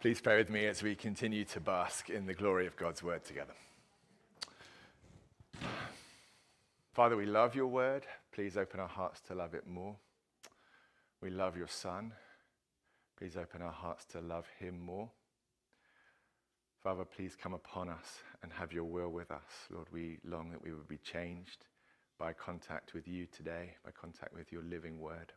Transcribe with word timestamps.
Please 0.00 0.20
pray 0.20 0.36
with 0.38 0.48
me 0.48 0.64
as 0.66 0.80
we 0.80 0.94
continue 0.94 1.44
to 1.44 1.58
bask 1.58 2.08
in 2.08 2.24
the 2.24 2.32
glory 2.32 2.68
of 2.68 2.76
God's 2.76 3.02
word 3.02 3.24
together. 3.24 3.54
Father, 6.92 7.16
we 7.16 7.26
love 7.26 7.56
your 7.56 7.66
word. 7.66 8.06
Please 8.30 8.56
open 8.56 8.78
our 8.78 8.86
hearts 8.86 9.20
to 9.22 9.34
love 9.34 9.54
it 9.54 9.66
more. 9.66 9.96
We 11.20 11.30
love 11.30 11.56
your 11.56 11.66
Son. 11.66 12.12
Please 13.18 13.36
open 13.36 13.60
our 13.60 13.72
hearts 13.72 14.04
to 14.12 14.20
love 14.20 14.46
him 14.60 14.78
more. 14.78 15.10
Father, 16.80 17.04
please 17.04 17.34
come 17.34 17.54
upon 17.54 17.88
us 17.88 18.20
and 18.44 18.52
have 18.52 18.72
your 18.72 18.84
will 18.84 19.08
with 19.08 19.32
us. 19.32 19.66
Lord, 19.68 19.88
we 19.92 20.18
long 20.24 20.52
that 20.52 20.62
we 20.62 20.72
would 20.72 20.86
be 20.86 20.98
changed 20.98 21.66
by 22.20 22.34
contact 22.34 22.94
with 22.94 23.08
you 23.08 23.26
today, 23.26 23.74
by 23.84 23.90
contact 23.90 24.32
with 24.32 24.52
your 24.52 24.62
living 24.62 25.00
word. 25.00 25.32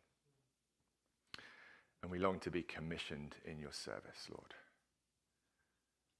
And 2.01 2.11
we 2.11 2.19
long 2.19 2.39
to 2.39 2.51
be 2.51 2.63
commissioned 2.63 3.35
in 3.45 3.59
your 3.59 3.71
service, 3.71 4.27
Lord. 4.29 4.53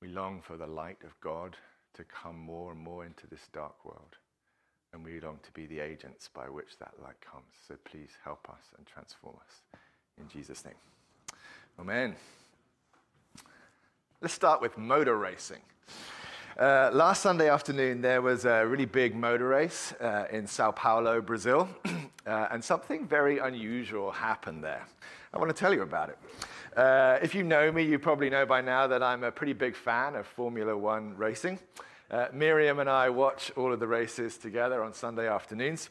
We 0.02 0.10
long 0.10 0.42
for 0.42 0.58
the 0.58 0.68
light 0.68 1.00
of 1.04 1.20
God 1.22 1.58
to 1.94 2.04
come 2.04 2.38
more 2.40 2.72
and 2.72 2.80
more 2.80 3.06
into 3.06 3.28
this 3.28 3.48
dark 3.54 3.86
world. 3.86 4.18
And 4.94 5.04
we 5.04 5.20
long 5.20 5.40
to 5.44 5.52
be 5.52 5.66
the 5.68 5.80
agents 5.80 6.30
by 6.34 6.50
which 6.50 6.78
that 6.80 6.94
light 7.02 7.20
comes. 7.22 7.54
So 7.68 7.76
please 7.86 8.12
help 8.24 8.50
us 8.50 8.74
and 8.78 8.86
transform 8.86 9.36
us. 9.48 9.80
In 10.20 10.28
Jesus' 10.28 10.66
name. 10.66 10.76
Amen. 11.80 12.16
Let's 14.22 14.34
start 14.34 14.62
with 14.62 14.78
motor 14.78 15.18
racing. 15.18 15.62
Uh, 16.60 16.92
last 16.94 17.22
Sunday 17.22 17.50
afternoon, 17.50 18.02
there 18.02 18.22
was 18.22 18.46
a 18.46 18.68
really 18.68 18.86
big 18.86 19.16
motor 19.16 19.48
race 19.48 19.94
uh, 19.94 20.26
in 20.32 20.46
Sao 20.46 20.72
Paulo, 20.72 21.22
Brazil, 21.22 21.70
uh, 22.26 22.48
and 22.52 22.64
something 22.64 23.08
very 23.08 23.40
unusual 23.40 24.12
happened 24.12 24.64
there. 24.64 24.86
I 25.34 25.38
want 25.38 25.50
to 25.50 25.60
tell 25.60 25.74
you 25.74 25.82
about 25.82 26.10
it. 26.10 26.18
Uh, 26.78 27.20
if 27.22 27.34
you 27.34 27.44
know 27.44 27.72
me, 27.72 27.84
you 27.84 28.00
probably 28.00 28.30
know 28.30 28.46
by 28.46 28.62
now 28.62 28.88
that 28.88 29.02
I'm 29.02 29.24
a 29.24 29.32
pretty 29.32 29.54
big 29.54 29.76
fan 29.76 30.16
of 30.16 30.28
Formula 30.28 30.78
One 30.78 31.16
racing. 31.18 31.60
Uh, 32.10 32.28
Miriam 32.34 32.80
and 32.80 32.90
I 32.90 33.10
watch 33.10 33.52
all 33.56 33.72
of 33.72 33.80
the 33.80 33.88
races 33.88 34.38
together 34.38 34.84
on 34.84 34.94
Sunday 34.94 35.30
afternoons. 35.30 35.90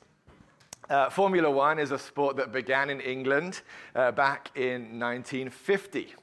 Uh, 0.88 1.08
Formula 1.08 1.50
One 1.50 1.78
is 1.78 1.92
a 1.92 1.98
sport 1.98 2.36
that 2.36 2.52
began 2.52 2.90
in 2.90 3.00
England 3.00 3.62
uh, 3.94 4.10
back 4.12 4.50
in 4.56 4.98
1950. 4.98 6.14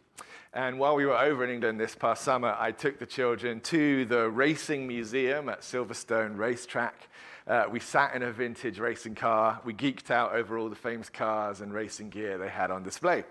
And 0.53 0.79
while 0.79 0.95
we 0.95 1.05
were 1.05 1.17
over 1.17 1.43
in 1.43 1.49
England 1.49 1.79
this 1.79 1.95
past 1.95 2.23
summer, 2.23 2.55
I 2.59 2.71
took 2.71 2.99
the 2.99 3.05
children 3.05 3.59
to 3.61 4.05
the 4.05 4.29
Racing 4.29 4.87
Museum 4.87 5.49
at 5.49 5.61
Silverstone 5.61 6.37
Racetrack. 6.37 7.09
Uh, 7.47 7.65
we 7.71 7.79
sat 7.79 8.13
in 8.13 8.23
a 8.23 8.31
vintage 8.31 8.77
racing 8.77 9.15
car. 9.15 9.61
We 9.63 9.73
geeked 9.73 10.11
out 10.11 10.33
over 10.33 10.57
all 10.57 10.67
the 10.67 10.75
famous 10.75 11.09
cars 11.09 11.61
and 11.61 11.73
racing 11.73 12.09
gear 12.09 12.37
they 12.37 12.49
had 12.49 12.71
on 12.71 12.83
display. 12.83 13.23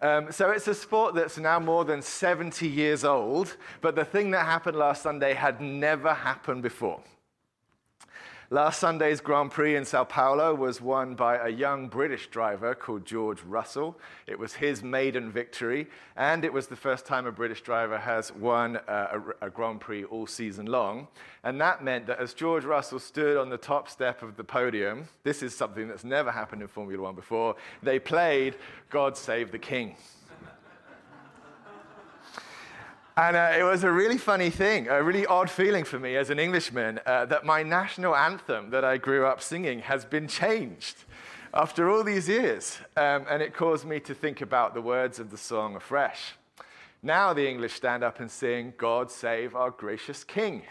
Um, 0.00 0.30
so 0.30 0.50
it's 0.50 0.68
a 0.68 0.74
sport 0.74 1.14
that's 1.14 1.36
now 1.36 1.58
more 1.58 1.84
than 1.84 2.00
70 2.00 2.66
years 2.66 3.04
old, 3.04 3.56
but 3.80 3.96
the 3.96 4.04
thing 4.04 4.30
that 4.30 4.46
happened 4.46 4.76
last 4.76 5.02
Sunday 5.02 5.34
had 5.34 5.60
never 5.60 6.14
happened 6.14 6.62
before. 6.62 7.02
Last 8.52 8.80
Sunday's 8.80 9.20
Grand 9.20 9.52
Prix 9.52 9.76
in 9.76 9.84
Sao 9.84 10.02
Paulo 10.02 10.52
was 10.56 10.80
won 10.80 11.14
by 11.14 11.36
a 11.36 11.48
young 11.48 11.86
British 11.86 12.26
driver 12.26 12.74
called 12.74 13.04
George 13.04 13.40
Russell. 13.42 13.96
It 14.26 14.40
was 14.40 14.54
his 14.54 14.82
maiden 14.82 15.30
victory, 15.30 15.86
and 16.16 16.44
it 16.44 16.52
was 16.52 16.66
the 16.66 16.74
first 16.74 17.06
time 17.06 17.26
a 17.26 17.30
British 17.30 17.62
driver 17.62 17.96
has 17.96 18.34
won 18.34 18.80
a, 18.88 18.92
a, 19.40 19.46
a, 19.46 19.50
Grand 19.50 19.80
Prix 19.80 20.02
all 20.02 20.26
season 20.26 20.66
long. 20.66 21.06
And 21.44 21.60
that 21.60 21.84
meant 21.84 22.08
that 22.08 22.18
as 22.18 22.34
George 22.34 22.64
Russell 22.64 22.98
stood 22.98 23.36
on 23.36 23.50
the 23.50 23.56
top 23.56 23.88
step 23.88 24.20
of 24.20 24.36
the 24.36 24.42
podium, 24.42 25.06
this 25.22 25.44
is 25.44 25.56
something 25.56 25.86
that's 25.86 26.02
never 26.02 26.32
happened 26.32 26.60
in 26.60 26.66
Formula 26.66 27.04
One 27.04 27.14
before, 27.14 27.54
they 27.84 28.00
played 28.00 28.56
God 28.90 29.16
Save 29.16 29.52
the 29.52 29.60
King. 29.60 29.94
And 33.20 33.36
uh, 33.36 33.52
it 33.54 33.64
was 33.64 33.84
a 33.84 33.92
really 33.92 34.16
funny 34.16 34.48
thing, 34.48 34.88
a 34.88 35.02
really 35.02 35.26
odd 35.26 35.50
feeling 35.50 35.84
for 35.84 35.98
me 35.98 36.16
as 36.16 36.30
an 36.30 36.38
Englishman 36.38 37.00
uh, 37.04 37.26
that 37.26 37.44
my 37.44 37.62
national 37.62 38.16
anthem 38.16 38.70
that 38.70 38.82
I 38.82 38.96
grew 38.96 39.26
up 39.26 39.42
singing 39.42 39.80
has 39.80 40.06
been 40.06 40.26
changed 40.26 41.04
after 41.52 41.90
all 41.90 42.02
these 42.02 42.30
years. 42.30 42.78
Um, 42.96 43.26
and 43.28 43.42
it 43.42 43.52
caused 43.52 43.84
me 43.84 44.00
to 44.00 44.14
think 44.14 44.40
about 44.40 44.72
the 44.72 44.80
words 44.80 45.18
of 45.18 45.30
the 45.30 45.36
song 45.36 45.76
afresh. 45.76 46.32
Now 47.02 47.34
the 47.34 47.46
English 47.46 47.74
stand 47.74 48.02
up 48.02 48.20
and 48.20 48.30
sing, 48.30 48.72
God 48.78 49.10
save 49.10 49.54
our 49.54 49.70
gracious 49.70 50.24
King. 50.24 50.62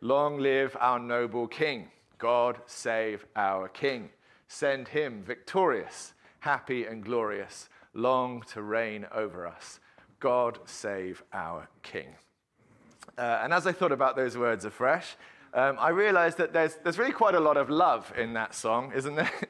Long 0.00 0.40
live 0.40 0.76
our 0.80 0.98
noble 0.98 1.46
King. 1.46 1.92
God 2.18 2.58
save 2.66 3.24
our 3.36 3.68
King. 3.68 4.10
Send 4.48 4.88
him 4.88 5.22
victorious, 5.22 6.14
happy 6.40 6.84
and 6.84 7.04
glorious, 7.04 7.68
long 7.94 8.42
to 8.50 8.60
reign 8.60 9.06
over 9.14 9.46
us. 9.46 9.78
God 10.22 10.60
save 10.66 11.24
our 11.32 11.68
King. 11.82 12.06
Uh, 13.18 13.40
and 13.42 13.52
as 13.52 13.66
I 13.66 13.72
thought 13.72 13.90
about 13.90 14.14
those 14.14 14.38
words 14.38 14.64
afresh, 14.64 15.16
um, 15.52 15.76
I 15.80 15.88
realized 15.88 16.38
that 16.38 16.52
there's, 16.52 16.76
there's 16.84 16.96
really 16.96 17.10
quite 17.10 17.34
a 17.34 17.40
lot 17.40 17.56
of 17.56 17.68
love 17.68 18.12
in 18.16 18.32
that 18.34 18.54
song, 18.54 18.92
isn't 18.94 19.16
there? 19.16 19.30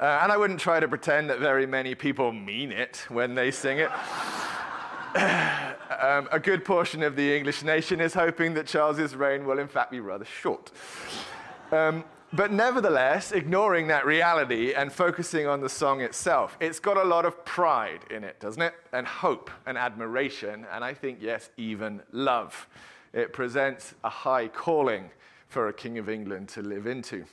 Uh, 0.00 0.20
and 0.22 0.30
I 0.30 0.36
wouldn't 0.36 0.60
try 0.60 0.78
to 0.78 0.86
pretend 0.86 1.28
that 1.28 1.40
very 1.40 1.66
many 1.66 1.96
people 1.96 2.30
mean 2.30 2.70
it 2.70 3.04
when 3.08 3.34
they 3.34 3.50
sing 3.50 3.78
it. 3.78 3.90
um, 6.00 6.28
a 6.30 6.38
good 6.40 6.64
portion 6.64 7.02
of 7.02 7.16
the 7.16 7.36
English 7.36 7.64
nation 7.64 8.00
is 8.00 8.14
hoping 8.14 8.54
that 8.54 8.68
Charles's 8.68 9.16
reign 9.16 9.44
will, 9.44 9.58
in 9.58 9.66
fact, 9.66 9.90
be 9.90 9.98
rather 9.98 10.24
short. 10.24 10.70
Um, 11.72 12.04
but 12.32 12.52
nevertheless, 12.52 13.32
ignoring 13.32 13.86
that 13.88 14.04
reality 14.04 14.74
and 14.74 14.92
focusing 14.92 15.46
on 15.46 15.60
the 15.60 15.68
song 15.68 16.02
itself, 16.02 16.56
it's 16.60 16.78
got 16.78 16.96
a 16.96 17.04
lot 17.04 17.24
of 17.24 17.44
pride 17.44 18.00
in 18.10 18.22
it, 18.22 18.38
doesn't 18.38 18.60
it? 18.60 18.74
And 18.92 19.06
hope 19.06 19.50
and 19.66 19.78
admiration, 19.78 20.66
and 20.72 20.84
I 20.84 20.92
think, 20.92 21.18
yes, 21.20 21.50
even 21.56 22.02
love. 22.12 22.68
It 23.14 23.32
presents 23.32 23.94
a 24.04 24.10
high 24.10 24.48
calling 24.48 25.10
for 25.48 25.68
a 25.68 25.72
King 25.72 25.96
of 25.96 26.08
England 26.08 26.48
to 26.50 26.62
live 26.62 26.86
into. 26.86 27.24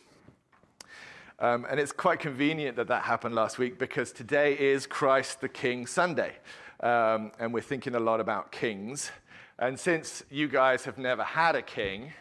Um, 1.39 1.65
and 1.69 1.77
it's 1.79 1.91
quite 1.91 2.19
convenient 2.19 2.77
that 2.77 2.87
that 2.87 3.03
happened 3.03 3.35
last 3.35 3.57
week 3.57 3.77
because 3.77 4.13
today 4.13 4.57
is 4.57 4.87
Christ 4.87 5.41
the 5.41 5.49
King 5.49 5.85
Sunday. 5.85 6.31
Um, 6.79 7.33
and 7.39 7.53
we're 7.53 7.61
thinking 7.61 7.95
a 7.95 7.99
lot 7.99 8.21
about 8.21 8.53
kings. 8.53 9.11
And 9.59 9.77
since 9.77 10.23
you 10.29 10.47
guys 10.47 10.85
have 10.85 10.97
never 10.97 11.23
had 11.23 11.55
a 11.55 11.61
king, 11.61 12.13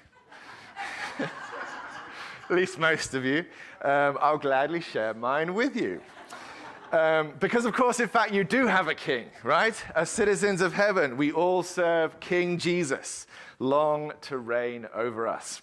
least 2.55 2.79
most 2.79 3.15
of 3.15 3.25
you, 3.25 3.45
um, 3.83 4.19
I'll 4.21 4.39
gladly 4.39 4.81
share 4.81 5.15
mine 5.15 5.55
with 5.55 5.77
you. 5.77 6.01
Um, 6.93 7.33
because, 7.41 7.65
of 7.65 7.75
course, 7.75 7.99
in 7.99 8.09
fact, 8.09 8.33
you 8.33 8.45
do 8.45 8.67
have 8.67 8.89
a 8.89 8.95
king, 8.95 9.27
right? 9.43 9.75
As 9.97 10.11
citizens 10.11 10.61
of 10.61 10.73
heaven, 10.73 11.17
we 11.17 11.33
all 11.33 11.63
serve 11.63 12.21
King 12.21 12.57
Jesus, 12.57 13.27
long 13.59 14.13
to 14.23 14.39
reign 14.39 14.87
over 14.95 15.27
us. 15.27 15.61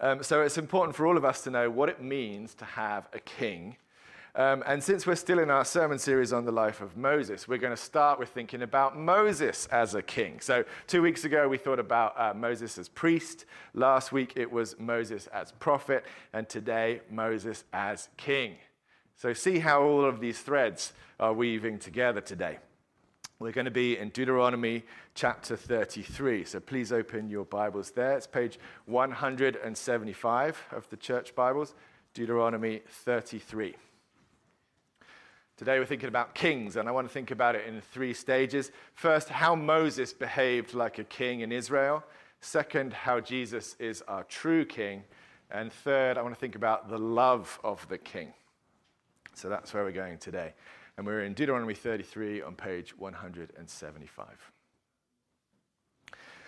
Um, 0.00 0.22
so 0.22 0.42
it's 0.42 0.58
important 0.58 0.96
for 0.96 1.06
all 1.06 1.16
of 1.16 1.24
us 1.24 1.42
to 1.42 1.50
know 1.50 1.70
what 1.70 1.88
it 1.88 2.02
means 2.02 2.54
to 2.54 2.64
have 2.64 3.08
a 3.12 3.20
king 3.20 3.76
um, 4.34 4.62
and 4.66 4.82
since 4.82 5.06
we're 5.06 5.16
still 5.16 5.38
in 5.38 5.50
our 5.50 5.64
sermon 5.64 5.98
series 5.98 6.32
on 6.32 6.44
the 6.44 6.52
life 6.52 6.80
of 6.80 6.96
Moses, 6.96 7.48
we're 7.48 7.58
going 7.58 7.74
to 7.74 7.82
start 7.82 8.18
with 8.18 8.28
thinking 8.28 8.62
about 8.62 8.96
Moses 8.96 9.66
as 9.72 9.94
a 9.94 10.02
king. 10.02 10.40
So, 10.40 10.64
two 10.86 11.02
weeks 11.02 11.24
ago, 11.24 11.48
we 11.48 11.58
thought 11.58 11.80
about 11.80 12.18
uh, 12.18 12.32
Moses 12.34 12.78
as 12.78 12.88
priest. 12.88 13.44
Last 13.74 14.12
week, 14.12 14.34
it 14.36 14.50
was 14.50 14.78
Moses 14.78 15.26
as 15.28 15.52
prophet. 15.52 16.04
And 16.32 16.48
today, 16.48 17.00
Moses 17.10 17.64
as 17.72 18.08
king. 18.16 18.56
So, 19.16 19.32
see 19.32 19.58
how 19.58 19.82
all 19.82 20.04
of 20.04 20.20
these 20.20 20.40
threads 20.40 20.92
are 21.18 21.32
weaving 21.32 21.78
together 21.78 22.20
today. 22.20 22.58
We're 23.40 23.52
going 23.52 23.64
to 23.64 23.70
be 23.70 23.96
in 23.96 24.10
Deuteronomy 24.10 24.84
chapter 25.14 25.56
33. 25.56 26.44
So 26.44 26.60
please 26.60 26.92
open 26.92 27.30
your 27.30 27.46
Bibles 27.46 27.90
there. 27.90 28.14
It's 28.14 28.26
page 28.26 28.58
175 28.84 30.62
of 30.72 30.88
the 30.90 30.98
church 30.98 31.34
Bibles, 31.34 31.74
Deuteronomy 32.12 32.82
33. 32.86 33.76
Today 35.60 35.78
we're 35.78 35.84
thinking 35.84 36.08
about 36.08 36.34
kings, 36.34 36.76
and 36.76 36.88
I 36.88 36.92
want 36.92 37.06
to 37.06 37.12
think 37.12 37.32
about 37.32 37.54
it 37.54 37.66
in 37.66 37.82
three 37.82 38.14
stages. 38.14 38.72
First, 38.94 39.28
how 39.28 39.54
Moses 39.54 40.10
behaved 40.10 40.72
like 40.72 40.98
a 40.98 41.04
king 41.04 41.40
in 41.40 41.52
Israel. 41.52 42.02
Second, 42.40 42.94
how 42.94 43.20
Jesus 43.20 43.76
is 43.78 44.00
our 44.08 44.24
true 44.24 44.64
king. 44.64 45.04
And 45.50 45.70
third, 45.70 46.16
I 46.16 46.22
want 46.22 46.34
to 46.34 46.40
think 46.40 46.54
about 46.54 46.88
the 46.88 46.96
love 46.96 47.60
of 47.62 47.86
the 47.90 47.98
king. 47.98 48.32
So 49.34 49.50
that's 49.50 49.74
where 49.74 49.84
we're 49.84 49.92
going 49.92 50.16
today. 50.16 50.54
And 50.96 51.06
we're 51.06 51.24
in 51.24 51.34
Deuteronomy 51.34 51.74
33 51.74 52.40
on 52.40 52.54
page 52.54 52.96
175. 52.96 54.26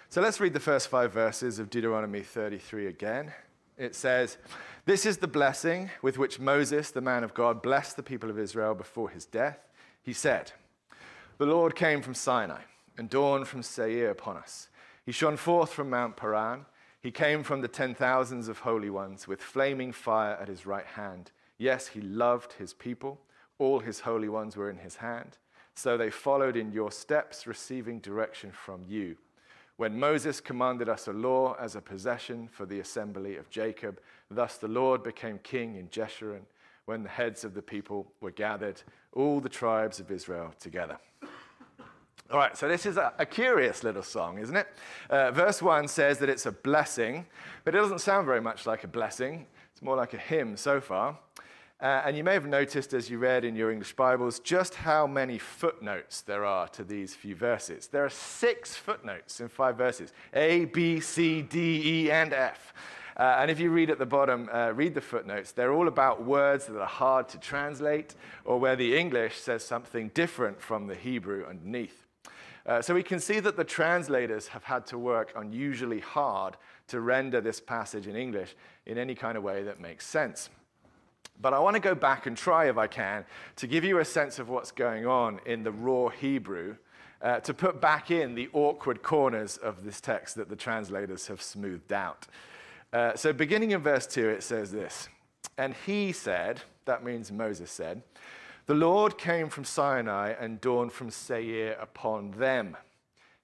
So 0.08 0.22
let's 0.22 0.40
read 0.40 0.54
the 0.54 0.58
first 0.58 0.88
five 0.88 1.12
verses 1.12 1.58
of 1.58 1.68
Deuteronomy 1.68 2.22
33 2.22 2.86
again. 2.86 3.34
It 3.78 3.94
says, 3.94 4.38
This 4.84 5.06
is 5.06 5.18
the 5.18 5.26
blessing 5.26 5.90
with 6.02 6.18
which 6.18 6.38
Moses, 6.38 6.90
the 6.90 7.00
man 7.00 7.24
of 7.24 7.34
God, 7.34 7.62
blessed 7.62 7.96
the 7.96 8.02
people 8.02 8.30
of 8.30 8.38
Israel 8.38 8.74
before 8.74 9.08
his 9.08 9.24
death. 9.24 9.58
He 10.02 10.12
said, 10.12 10.52
The 11.38 11.46
Lord 11.46 11.74
came 11.74 12.02
from 12.02 12.14
Sinai 12.14 12.62
and 12.98 13.08
dawned 13.08 13.48
from 13.48 13.62
Seir 13.62 14.10
upon 14.10 14.36
us. 14.36 14.68
He 15.04 15.12
shone 15.12 15.36
forth 15.36 15.72
from 15.72 15.90
Mount 15.90 16.16
Paran. 16.16 16.66
He 17.00 17.10
came 17.10 17.42
from 17.42 17.60
the 17.60 17.68
ten 17.68 17.94
thousands 17.94 18.48
of 18.48 18.60
holy 18.60 18.90
ones 18.90 19.26
with 19.26 19.40
flaming 19.40 19.92
fire 19.92 20.36
at 20.40 20.48
his 20.48 20.66
right 20.66 20.86
hand. 20.86 21.32
Yes, 21.58 21.88
he 21.88 22.00
loved 22.00 22.54
his 22.54 22.72
people. 22.74 23.20
All 23.58 23.80
his 23.80 24.00
holy 24.00 24.28
ones 24.28 24.56
were 24.56 24.70
in 24.70 24.78
his 24.78 24.96
hand. 24.96 25.38
So 25.74 25.96
they 25.96 26.10
followed 26.10 26.56
in 26.56 26.72
your 26.72 26.92
steps, 26.92 27.46
receiving 27.46 27.98
direction 28.00 28.52
from 28.52 28.84
you. 28.86 29.16
When 29.82 29.98
Moses 29.98 30.40
commanded 30.40 30.88
us 30.88 31.08
a 31.08 31.12
law 31.12 31.56
as 31.58 31.74
a 31.74 31.80
possession 31.80 32.46
for 32.52 32.64
the 32.64 32.78
assembly 32.78 33.34
of 33.34 33.50
Jacob, 33.50 33.98
thus 34.30 34.56
the 34.56 34.68
Lord 34.68 35.02
became 35.02 35.40
king 35.42 35.74
in 35.74 35.88
Jeshurun 35.88 36.42
when 36.84 37.02
the 37.02 37.08
heads 37.08 37.42
of 37.42 37.52
the 37.52 37.62
people 37.62 38.06
were 38.20 38.30
gathered, 38.30 38.80
all 39.12 39.40
the 39.40 39.48
tribes 39.48 39.98
of 39.98 40.12
Israel 40.12 40.54
together. 40.60 40.98
All 42.30 42.38
right, 42.38 42.56
so 42.56 42.68
this 42.68 42.86
is 42.86 42.96
a, 42.96 43.12
a 43.18 43.26
curious 43.26 43.82
little 43.82 44.04
song, 44.04 44.38
isn't 44.38 44.54
it? 44.54 44.68
Uh, 45.10 45.32
verse 45.32 45.60
1 45.60 45.88
says 45.88 46.16
that 46.18 46.28
it's 46.28 46.46
a 46.46 46.52
blessing, 46.52 47.26
but 47.64 47.74
it 47.74 47.78
doesn't 47.78 48.02
sound 48.02 48.24
very 48.24 48.40
much 48.40 48.66
like 48.66 48.84
a 48.84 48.88
blessing. 48.88 49.46
It's 49.72 49.82
more 49.82 49.96
like 49.96 50.14
a 50.14 50.18
hymn 50.18 50.56
so 50.56 50.80
far. 50.80 51.18
Uh, 51.82 52.00
and 52.04 52.16
you 52.16 52.22
may 52.22 52.32
have 52.32 52.46
noticed 52.46 52.94
as 52.94 53.10
you 53.10 53.18
read 53.18 53.44
in 53.44 53.56
your 53.56 53.72
English 53.72 53.94
Bibles 53.94 54.38
just 54.38 54.76
how 54.76 55.04
many 55.04 55.36
footnotes 55.36 56.20
there 56.20 56.44
are 56.44 56.68
to 56.68 56.84
these 56.84 57.12
few 57.12 57.34
verses. 57.34 57.88
There 57.88 58.04
are 58.04 58.08
six 58.08 58.76
footnotes 58.76 59.40
in 59.40 59.48
five 59.48 59.78
verses 59.78 60.12
A, 60.32 60.66
B, 60.66 61.00
C, 61.00 61.42
D, 61.42 61.82
E, 61.84 62.10
and 62.12 62.32
F. 62.32 62.72
Uh, 63.16 63.38
and 63.40 63.50
if 63.50 63.58
you 63.58 63.70
read 63.70 63.90
at 63.90 63.98
the 63.98 64.06
bottom, 64.06 64.48
uh, 64.52 64.70
read 64.70 64.94
the 64.94 65.00
footnotes. 65.00 65.50
They're 65.50 65.72
all 65.72 65.88
about 65.88 66.24
words 66.24 66.66
that 66.66 66.80
are 66.80 66.86
hard 66.86 67.28
to 67.30 67.38
translate 67.38 68.14
or 68.44 68.60
where 68.60 68.76
the 68.76 68.96
English 68.96 69.40
says 69.40 69.64
something 69.64 70.12
different 70.14 70.62
from 70.62 70.86
the 70.86 70.94
Hebrew 70.94 71.44
underneath. 71.48 72.06
Uh, 72.64 72.80
so 72.80 72.94
we 72.94 73.02
can 73.02 73.18
see 73.18 73.40
that 73.40 73.56
the 73.56 73.64
translators 73.64 74.46
have 74.46 74.62
had 74.62 74.86
to 74.86 74.98
work 74.98 75.32
unusually 75.34 75.98
hard 75.98 76.56
to 76.86 77.00
render 77.00 77.40
this 77.40 77.58
passage 77.58 78.06
in 78.06 78.14
English 78.14 78.54
in 78.86 78.98
any 78.98 79.16
kind 79.16 79.36
of 79.36 79.42
way 79.42 79.64
that 79.64 79.80
makes 79.80 80.06
sense. 80.06 80.48
But 81.40 81.54
I 81.54 81.58
want 81.58 81.74
to 81.74 81.80
go 81.80 81.94
back 81.94 82.26
and 82.26 82.36
try, 82.36 82.68
if 82.68 82.78
I 82.78 82.86
can, 82.86 83.24
to 83.56 83.66
give 83.66 83.84
you 83.84 83.98
a 83.98 84.04
sense 84.04 84.38
of 84.38 84.48
what's 84.48 84.70
going 84.70 85.06
on 85.06 85.40
in 85.46 85.64
the 85.64 85.72
raw 85.72 86.08
Hebrew, 86.08 86.76
uh, 87.20 87.40
to 87.40 87.54
put 87.54 87.80
back 87.80 88.10
in 88.10 88.34
the 88.34 88.48
awkward 88.52 89.02
corners 89.02 89.56
of 89.56 89.84
this 89.84 90.00
text 90.00 90.36
that 90.36 90.48
the 90.48 90.56
translators 90.56 91.26
have 91.28 91.40
smoothed 91.40 91.92
out. 91.92 92.26
Uh, 92.92 93.14
so, 93.16 93.32
beginning 93.32 93.70
in 93.70 93.80
verse 93.80 94.06
2, 94.06 94.28
it 94.28 94.42
says 94.42 94.70
this 94.70 95.08
And 95.56 95.74
he 95.86 96.12
said, 96.12 96.60
that 96.84 97.04
means 97.04 97.32
Moses 97.32 97.70
said, 97.70 98.02
the 98.66 98.74
Lord 98.74 99.18
came 99.18 99.48
from 99.48 99.64
Sinai 99.64 100.34
and 100.38 100.60
dawned 100.60 100.92
from 100.92 101.10
Seir 101.10 101.76
upon 101.80 102.32
them. 102.32 102.76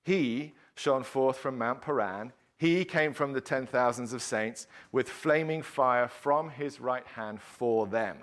He 0.05 0.55
shone 0.75 1.03
forth 1.03 1.39
from 1.39 1.59
Mount 1.59 1.83
Paran. 1.83 2.33
He 2.59 2.85
came 2.85 3.15
from 3.15 3.33
the 3.33 3.41
ten 3.41 3.67
thousands 3.67 4.13
of 4.13 4.21
saints 4.21 4.67
with 4.93 5.09
flaming 5.09 5.63
fire 5.63 6.09
from 6.09 6.51
his 6.51 6.81
right 6.81 7.07
hand 7.07 7.41
for 7.41 7.87
them. 7.87 8.19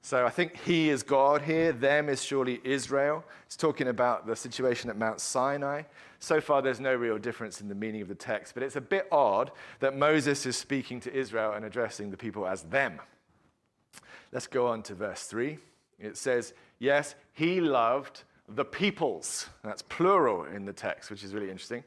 So 0.00 0.24
I 0.24 0.30
think 0.30 0.56
he 0.64 0.90
is 0.90 1.02
God 1.02 1.42
here. 1.42 1.72
Them 1.72 2.08
is 2.08 2.22
surely 2.22 2.60
Israel. 2.62 3.24
It's 3.46 3.56
talking 3.56 3.88
about 3.88 4.26
the 4.26 4.36
situation 4.36 4.90
at 4.90 4.96
Mount 4.96 5.20
Sinai. 5.20 5.82
So 6.20 6.40
far, 6.40 6.62
there's 6.62 6.78
no 6.78 6.94
real 6.94 7.18
difference 7.18 7.60
in 7.60 7.68
the 7.68 7.74
meaning 7.74 8.02
of 8.02 8.08
the 8.08 8.14
text, 8.14 8.54
but 8.54 8.62
it's 8.62 8.76
a 8.76 8.80
bit 8.80 9.08
odd 9.10 9.50
that 9.80 9.96
Moses 9.96 10.46
is 10.46 10.56
speaking 10.56 11.00
to 11.00 11.12
Israel 11.12 11.52
and 11.52 11.64
addressing 11.64 12.10
the 12.10 12.16
people 12.16 12.46
as 12.46 12.62
them. 12.62 13.00
Let's 14.30 14.46
go 14.46 14.66
on 14.68 14.82
to 14.84 14.94
verse 14.94 15.24
3. 15.24 15.58
It 15.98 16.16
says, 16.16 16.54
yes, 16.78 17.14
he 17.32 17.60
loved 17.60 18.22
the 18.48 18.64
peoples. 18.64 19.48
That's 19.64 19.82
plural 19.82 20.44
in 20.44 20.64
the 20.64 20.72
text, 20.72 21.10
which 21.10 21.24
is 21.24 21.34
really 21.34 21.50
interesting. 21.50 21.82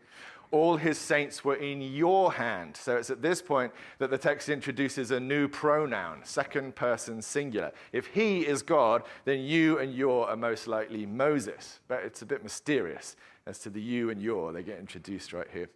All 0.52 0.76
his 0.76 0.98
saints 0.98 1.46
were 1.46 1.56
in 1.56 1.82
your 1.82 2.34
hand. 2.34 2.76
So 2.76 2.98
it's 2.98 3.10
at 3.10 3.22
this 3.22 3.42
point 3.42 3.72
that 4.00 4.10
the 4.10 4.18
text 4.18 4.50
introduces 4.50 5.12
a 5.12 5.20
new 5.20 5.48
pronoun, 5.48 6.20
second 6.24 6.76
person 6.76 7.22
singular. 7.22 7.72
If 7.94 8.08
he 8.08 8.46
is 8.46 8.62
God, 8.62 9.04
then 9.24 9.40
you 9.40 9.80
and 9.80 9.94
your 9.96 10.30
are 10.30 10.36
most 10.36 10.68
likely 10.68 11.06
Moses. 11.06 11.80
But 11.88 12.04
it's 12.04 12.22
a 12.22 12.26
bit 12.26 12.44
mysterious 12.44 13.16
as 13.46 13.60
to 13.60 13.70
the 13.70 13.82
you 13.82 14.10
and 14.10 14.22
your. 14.22 14.52
They 14.52 14.62
get 14.62 14.78
introduced 14.78 15.32
right 15.32 15.48
here. 15.52 15.70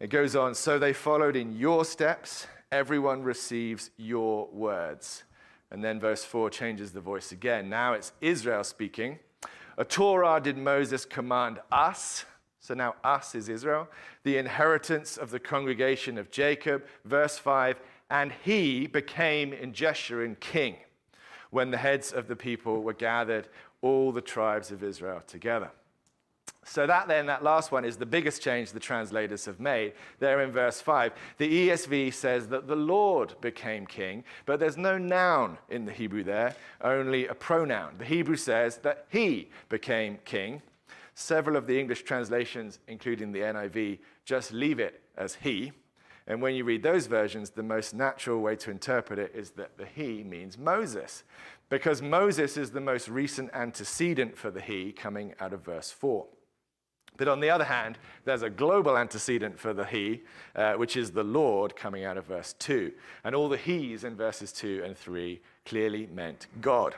It 0.00 0.10
goes 0.10 0.36
on, 0.36 0.54
so 0.54 0.78
they 0.78 0.92
followed 0.92 1.34
in 1.34 1.56
your 1.56 1.84
steps. 1.84 2.46
Everyone 2.70 3.22
receives 3.22 3.90
your 3.96 4.48
words. 4.52 5.24
And 5.70 5.82
then 5.82 5.98
verse 5.98 6.24
4 6.24 6.50
changes 6.50 6.92
the 6.92 7.00
voice 7.00 7.32
again. 7.32 7.70
Now 7.70 7.94
it's 7.94 8.12
Israel 8.20 8.64
speaking. 8.64 9.18
A 9.78 9.84
Torah 9.84 10.40
did 10.40 10.58
Moses 10.58 11.04
command 11.04 11.58
us. 11.72 12.26
So 12.64 12.72
now 12.72 12.94
us 13.04 13.34
is 13.34 13.50
Israel, 13.50 13.88
the 14.22 14.38
inheritance 14.38 15.18
of 15.18 15.30
the 15.30 15.38
congregation 15.38 16.16
of 16.16 16.30
Jacob. 16.30 16.82
Verse 17.04 17.36
5 17.36 17.78
And 18.08 18.32
he 18.42 18.86
became 18.86 19.52
in 19.52 19.74
Jeshurun 19.74 20.40
king 20.40 20.76
when 21.50 21.70
the 21.70 21.76
heads 21.76 22.10
of 22.10 22.26
the 22.26 22.36
people 22.36 22.82
were 22.82 22.94
gathered, 22.94 23.48
all 23.82 24.12
the 24.12 24.22
tribes 24.22 24.70
of 24.70 24.82
Israel 24.82 25.22
together. 25.26 25.72
So, 26.64 26.86
that 26.86 27.06
then, 27.06 27.26
that 27.26 27.44
last 27.44 27.70
one 27.70 27.84
is 27.84 27.98
the 27.98 28.06
biggest 28.06 28.40
change 28.40 28.72
the 28.72 28.80
translators 28.80 29.44
have 29.44 29.60
made. 29.60 29.92
There 30.18 30.40
in 30.40 30.50
verse 30.50 30.80
5, 30.80 31.12
the 31.36 31.68
ESV 31.68 32.14
says 32.14 32.48
that 32.48 32.66
the 32.66 32.76
Lord 32.76 33.34
became 33.42 33.86
king, 33.86 34.24
but 34.46 34.58
there's 34.58 34.78
no 34.78 34.96
noun 34.96 35.58
in 35.68 35.84
the 35.84 35.92
Hebrew 35.92 36.24
there, 36.24 36.56
only 36.80 37.26
a 37.26 37.34
pronoun. 37.34 37.96
The 37.98 38.06
Hebrew 38.06 38.36
says 38.36 38.78
that 38.78 39.04
he 39.10 39.50
became 39.68 40.16
king. 40.24 40.62
Several 41.14 41.56
of 41.56 41.66
the 41.66 41.78
English 41.78 42.02
translations, 42.02 42.80
including 42.88 43.32
the 43.32 43.40
NIV, 43.40 44.00
just 44.24 44.52
leave 44.52 44.80
it 44.80 45.02
as 45.16 45.36
he. 45.36 45.72
And 46.26 46.40
when 46.40 46.54
you 46.54 46.64
read 46.64 46.82
those 46.82 47.06
versions, 47.06 47.50
the 47.50 47.62
most 47.62 47.94
natural 47.94 48.40
way 48.40 48.56
to 48.56 48.70
interpret 48.70 49.18
it 49.18 49.32
is 49.34 49.50
that 49.52 49.76
the 49.76 49.86
he 49.86 50.24
means 50.24 50.56
Moses, 50.56 51.22
because 51.68 52.00
Moses 52.00 52.56
is 52.56 52.70
the 52.70 52.80
most 52.80 53.08
recent 53.08 53.50
antecedent 53.52 54.36
for 54.36 54.50
the 54.50 54.60
he 54.60 54.90
coming 54.90 55.34
out 55.38 55.52
of 55.52 55.62
verse 55.62 55.90
4. 55.90 56.26
But 57.16 57.28
on 57.28 57.40
the 57.40 57.50
other 57.50 57.64
hand, 57.64 57.98
there's 58.24 58.42
a 58.42 58.50
global 58.50 58.96
antecedent 58.96 59.58
for 59.58 59.72
the 59.72 59.84
he, 59.84 60.22
uh, 60.56 60.74
which 60.74 60.96
is 60.96 61.12
the 61.12 61.22
Lord 61.22 61.76
coming 61.76 62.04
out 62.04 62.16
of 62.16 62.26
verse 62.26 62.54
2. 62.58 62.92
And 63.22 63.34
all 63.34 63.48
the 63.48 63.56
he's 63.56 64.02
in 64.02 64.16
verses 64.16 64.50
2 64.52 64.82
and 64.84 64.96
3 64.96 65.40
clearly 65.64 66.08
meant 66.12 66.48
God. 66.60 66.96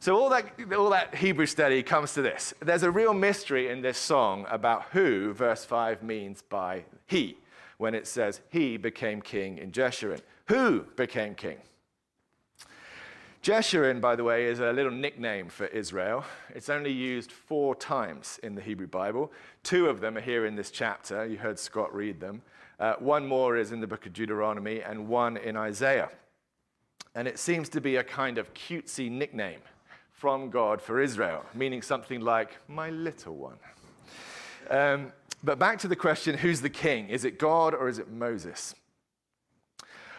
So 0.00 0.16
all 0.16 0.30
that, 0.30 0.52
all 0.76 0.90
that 0.90 1.16
Hebrew 1.16 1.46
study 1.46 1.82
comes 1.82 2.14
to 2.14 2.22
this. 2.22 2.54
There's 2.60 2.84
a 2.84 2.90
real 2.90 3.12
mystery 3.12 3.68
in 3.68 3.82
this 3.82 3.98
song 3.98 4.46
about 4.48 4.84
who 4.92 5.32
verse 5.32 5.64
5 5.64 6.04
means 6.04 6.40
by 6.40 6.84
he, 7.06 7.36
when 7.78 7.94
it 7.94 8.06
says 8.06 8.40
he 8.48 8.76
became 8.76 9.20
king 9.20 9.58
in 9.58 9.72
Jeshurun. 9.72 10.20
Who 10.46 10.82
became 10.94 11.34
king? 11.34 11.58
Jeshurun, 13.42 14.00
by 14.00 14.14
the 14.14 14.22
way, 14.22 14.44
is 14.44 14.60
a 14.60 14.72
little 14.72 14.92
nickname 14.92 15.48
for 15.48 15.66
Israel. 15.66 16.24
It's 16.54 16.68
only 16.68 16.92
used 16.92 17.32
four 17.32 17.74
times 17.74 18.38
in 18.44 18.54
the 18.54 18.60
Hebrew 18.60 18.86
Bible. 18.86 19.32
Two 19.64 19.88
of 19.88 20.00
them 20.00 20.16
are 20.16 20.20
here 20.20 20.46
in 20.46 20.54
this 20.54 20.70
chapter. 20.70 21.26
You 21.26 21.38
heard 21.38 21.58
Scott 21.58 21.92
read 21.92 22.20
them. 22.20 22.42
Uh, 22.78 22.94
one 23.00 23.26
more 23.26 23.56
is 23.56 23.72
in 23.72 23.80
the 23.80 23.86
book 23.88 24.06
of 24.06 24.12
Deuteronomy, 24.12 24.80
and 24.80 25.08
one 25.08 25.36
in 25.36 25.56
Isaiah. 25.56 26.10
And 27.16 27.26
it 27.26 27.38
seems 27.38 27.68
to 27.70 27.80
be 27.80 27.96
a 27.96 28.04
kind 28.04 28.38
of 28.38 28.54
cutesy 28.54 29.10
nickname 29.10 29.60
from 30.18 30.50
God 30.50 30.82
for 30.82 31.00
Israel, 31.00 31.44
meaning 31.54 31.80
something 31.80 32.20
like, 32.20 32.56
my 32.66 32.90
little 32.90 33.36
one. 33.36 33.58
Um, 34.68 35.12
but 35.44 35.60
back 35.60 35.78
to 35.78 35.88
the 35.88 35.96
question 35.96 36.36
who's 36.36 36.60
the 36.60 36.70
king? 36.70 37.08
Is 37.08 37.24
it 37.24 37.38
God 37.38 37.72
or 37.72 37.88
is 37.88 38.00
it 38.00 38.10
Moses? 38.10 38.74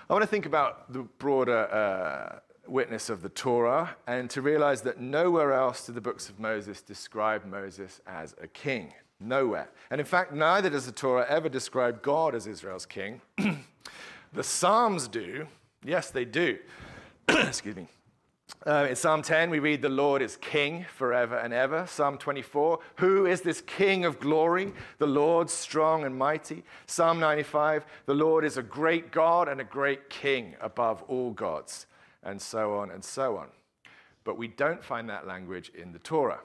I 0.10 0.14
want 0.14 0.24
to 0.24 0.28
think 0.28 0.46
about 0.46 0.92
the 0.94 1.04
broader. 1.20 1.68
Uh, 1.70 2.40
witness 2.70 3.10
of 3.10 3.24
the 3.24 3.30
Torah 3.30 3.96
and 4.06 4.30
to 4.30 4.44
realize 4.44 4.84
that 4.84 5.00
nowhere 5.00 5.54
else 5.54 5.88
do 5.88 5.92
the 5.92 6.02
books 6.02 6.30
of 6.30 6.40
Moses 6.40 6.84
describe 6.84 7.44
Moses 7.44 8.00
as 8.06 8.36
a 8.40 8.48
king. 8.48 8.94
Nowhere. 9.20 9.70
And 9.90 10.00
in 10.00 10.06
fact, 10.06 10.34
neither 10.34 10.70
does 10.70 10.86
the 10.86 10.92
Torah 10.92 11.26
ever 11.28 11.50
describe 11.50 12.04
God 12.04 12.36
as 12.36 12.46
Israel's 12.46 12.86
king. 12.86 13.22
the 14.34 14.44
Psalms 14.44 15.08
do. 15.08 15.48
Yes, 15.84 16.12
they 16.12 16.26
do. 16.26 16.60
Excuse 17.28 17.76
me. 17.76 17.88
Uh, 18.68 18.88
in 18.90 18.96
Psalm 18.96 19.22
10, 19.22 19.50
we 19.50 19.60
read, 19.60 19.82
The 19.82 19.88
Lord 19.88 20.22
is 20.22 20.36
king 20.36 20.86
forever 20.98 21.38
and 21.38 21.54
ever. 21.54 21.88
Psalm 21.88 22.18
24, 22.18 22.80
Who 22.98 23.26
is 23.26 23.40
this 23.40 23.62
king 23.62 24.04
of 24.04 24.20
glory? 24.20 24.74
The 24.98 25.08
Lord 25.08 25.50
strong 25.50 26.04
and 26.04 26.18
mighty. 26.18 26.64
Psalm 26.86 27.22
95, 27.22 27.86
The 28.06 28.14
Lord 28.14 28.44
is 28.44 28.58
a 28.58 28.64
great 28.64 29.14
God 29.14 29.48
and 29.48 29.62
a 29.62 29.64
great 29.64 30.10
king 30.10 30.56
above 30.60 31.04
all 31.04 31.32
gods 31.32 31.86
and 32.22 32.42
so 32.42 32.78
on 32.78 32.92
and 32.92 33.02
so 33.02 33.38
on. 33.38 33.48
But 34.26 34.38
we 34.38 34.50
don't 34.50 34.84
find 34.84 35.10
that 35.10 35.26
language 35.26 35.72
in 35.74 35.94
the 35.94 36.00
Torah. 36.00 36.42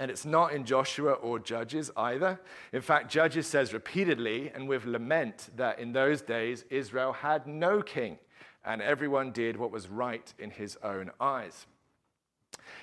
And 0.00 0.10
it's 0.10 0.24
not 0.24 0.52
in 0.52 0.64
Joshua 0.64 1.12
or 1.12 1.38
Judges 1.38 1.92
either. 1.96 2.40
In 2.72 2.80
fact, 2.80 3.08
Judges 3.08 3.46
says 3.46 3.72
repeatedly 3.72 4.50
and 4.52 4.68
with 4.68 4.84
lament 4.84 5.50
that 5.54 5.78
in 5.78 5.92
those 5.92 6.22
days 6.22 6.64
Israel 6.70 7.12
had 7.12 7.46
no 7.46 7.82
king 7.82 8.18
and 8.64 8.82
everyone 8.82 9.32
did 9.32 9.56
what 9.56 9.70
was 9.70 9.88
right 9.88 10.32
in 10.38 10.50
his 10.50 10.76
own 10.82 11.10
eyes. 11.20 11.66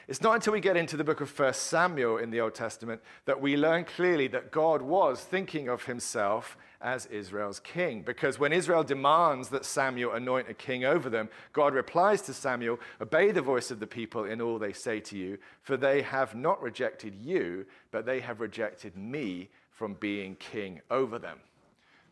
It's 0.08 0.22
not 0.22 0.36
until 0.36 0.54
we 0.54 0.62
get 0.62 0.78
into 0.78 0.98
the 0.98 1.04
book 1.04 1.22
of 1.22 1.38
1 1.38 1.54
Samuel 1.54 2.18
in 2.18 2.30
the 2.30 2.40
Old 2.40 2.56
Testament 2.56 3.02
that 3.26 3.42
we 3.42 3.58
learn 3.58 3.84
clearly 3.84 4.28
that 4.30 4.52
God 4.52 4.82
was 4.82 5.22
thinking 5.22 5.68
of 5.68 5.86
himself 5.86 6.58
as 6.80 7.08
Israel's 7.08 7.60
king. 7.60 8.04
Because 8.04 8.40
when 8.40 8.54
Israel 8.54 8.84
demands 8.84 9.50
that 9.50 9.66
Samuel 9.66 10.14
anoint 10.14 10.50
a 10.50 10.54
king 10.54 10.86
over 10.86 11.10
them, 11.10 11.30
God 11.52 11.74
replies 11.74 12.22
to 12.24 12.34
Samuel, 12.34 12.80
Obey 13.02 13.32
the 13.32 13.42
voice 13.42 13.72
of 13.72 13.80
the 13.80 13.88
people 13.88 14.26
in 14.26 14.42
all 14.42 14.60
they 14.60 14.74
say 14.74 15.00
to 15.02 15.18
you, 15.18 15.38
for 15.62 15.76
they 15.76 16.02
have 16.02 16.36
not 16.36 16.62
rejected 16.62 17.16
you, 17.16 17.66
but 17.92 18.06
they 18.06 18.20
have 18.20 18.40
rejected 18.40 18.96
me 18.96 19.50
from 19.72 19.96
being 19.96 20.36
king 20.36 20.82
over 20.90 21.20
them. 21.20 21.40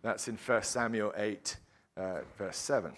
That's 0.02 0.28
in 0.28 0.38
1 0.38 0.64
Samuel 0.64 1.14
8, 1.16 1.58
uh, 1.98 2.20
verse 2.38 2.58
7. 2.58 2.92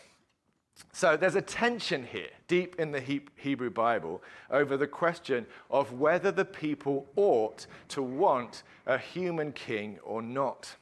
So 0.92 1.18
there's 1.18 1.36
a 1.36 1.42
tension 1.42 2.06
here, 2.06 2.30
deep 2.48 2.80
in 2.80 2.92
the 2.92 3.24
Hebrew 3.36 3.70
Bible, 3.70 4.22
over 4.50 4.78
the 4.78 4.88
question 4.88 5.46
of 5.70 5.94
whether 5.94 6.32
the 6.32 6.46
people 6.46 7.08
ought 7.16 7.68
to 7.90 8.02
want 8.02 8.64
a 8.86 8.98
human 8.98 9.52
king 9.52 10.00
or 10.04 10.22
not. 10.22 10.76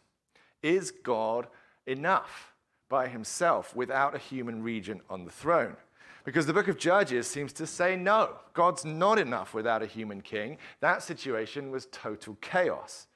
Is 0.64 0.92
God 0.92 1.48
enough 1.86 2.54
by 2.90 3.08
himself 3.08 3.76
without 3.76 4.16
a 4.16 4.20
human 4.20 4.64
regent 4.64 5.02
on 5.10 5.26
the 5.26 5.32
throne? 5.32 5.76
Because 6.24 6.48
the 6.48 6.54
book 6.54 6.68
of 6.68 6.78
Judges 6.78 7.28
seems 7.28 7.54
to 7.54 7.68
say 7.68 7.96
no, 7.96 8.38
God's 8.54 8.84
not 8.84 9.20
enough 9.20 9.54
without 9.54 9.84
a 9.84 9.88
human 9.88 10.22
king. 10.22 10.58
That 10.80 11.04
situation 11.04 11.72
was 11.72 11.88
total 11.92 12.36
chaos. 12.42 13.08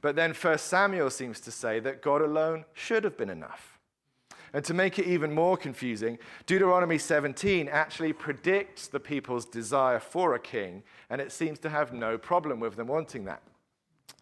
But 0.00 0.16
then 0.16 0.32
1 0.32 0.58
Samuel 0.58 1.10
seems 1.10 1.40
to 1.40 1.50
say 1.50 1.80
that 1.80 2.02
God 2.02 2.22
alone 2.22 2.64
should 2.72 3.04
have 3.04 3.16
been 3.16 3.30
enough. 3.30 3.73
And 4.54 4.64
to 4.66 4.72
make 4.72 5.00
it 5.00 5.06
even 5.06 5.34
more 5.34 5.56
confusing, 5.56 6.16
Deuteronomy 6.46 6.96
17 6.96 7.68
actually 7.68 8.12
predicts 8.12 8.86
the 8.86 9.00
people's 9.00 9.44
desire 9.44 9.98
for 9.98 10.34
a 10.34 10.38
king, 10.38 10.84
and 11.10 11.20
it 11.20 11.32
seems 11.32 11.58
to 11.58 11.68
have 11.68 11.92
no 11.92 12.16
problem 12.16 12.60
with 12.60 12.76
them 12.76 12.86
wanting 12.86 13.24
that. 13.24 13.42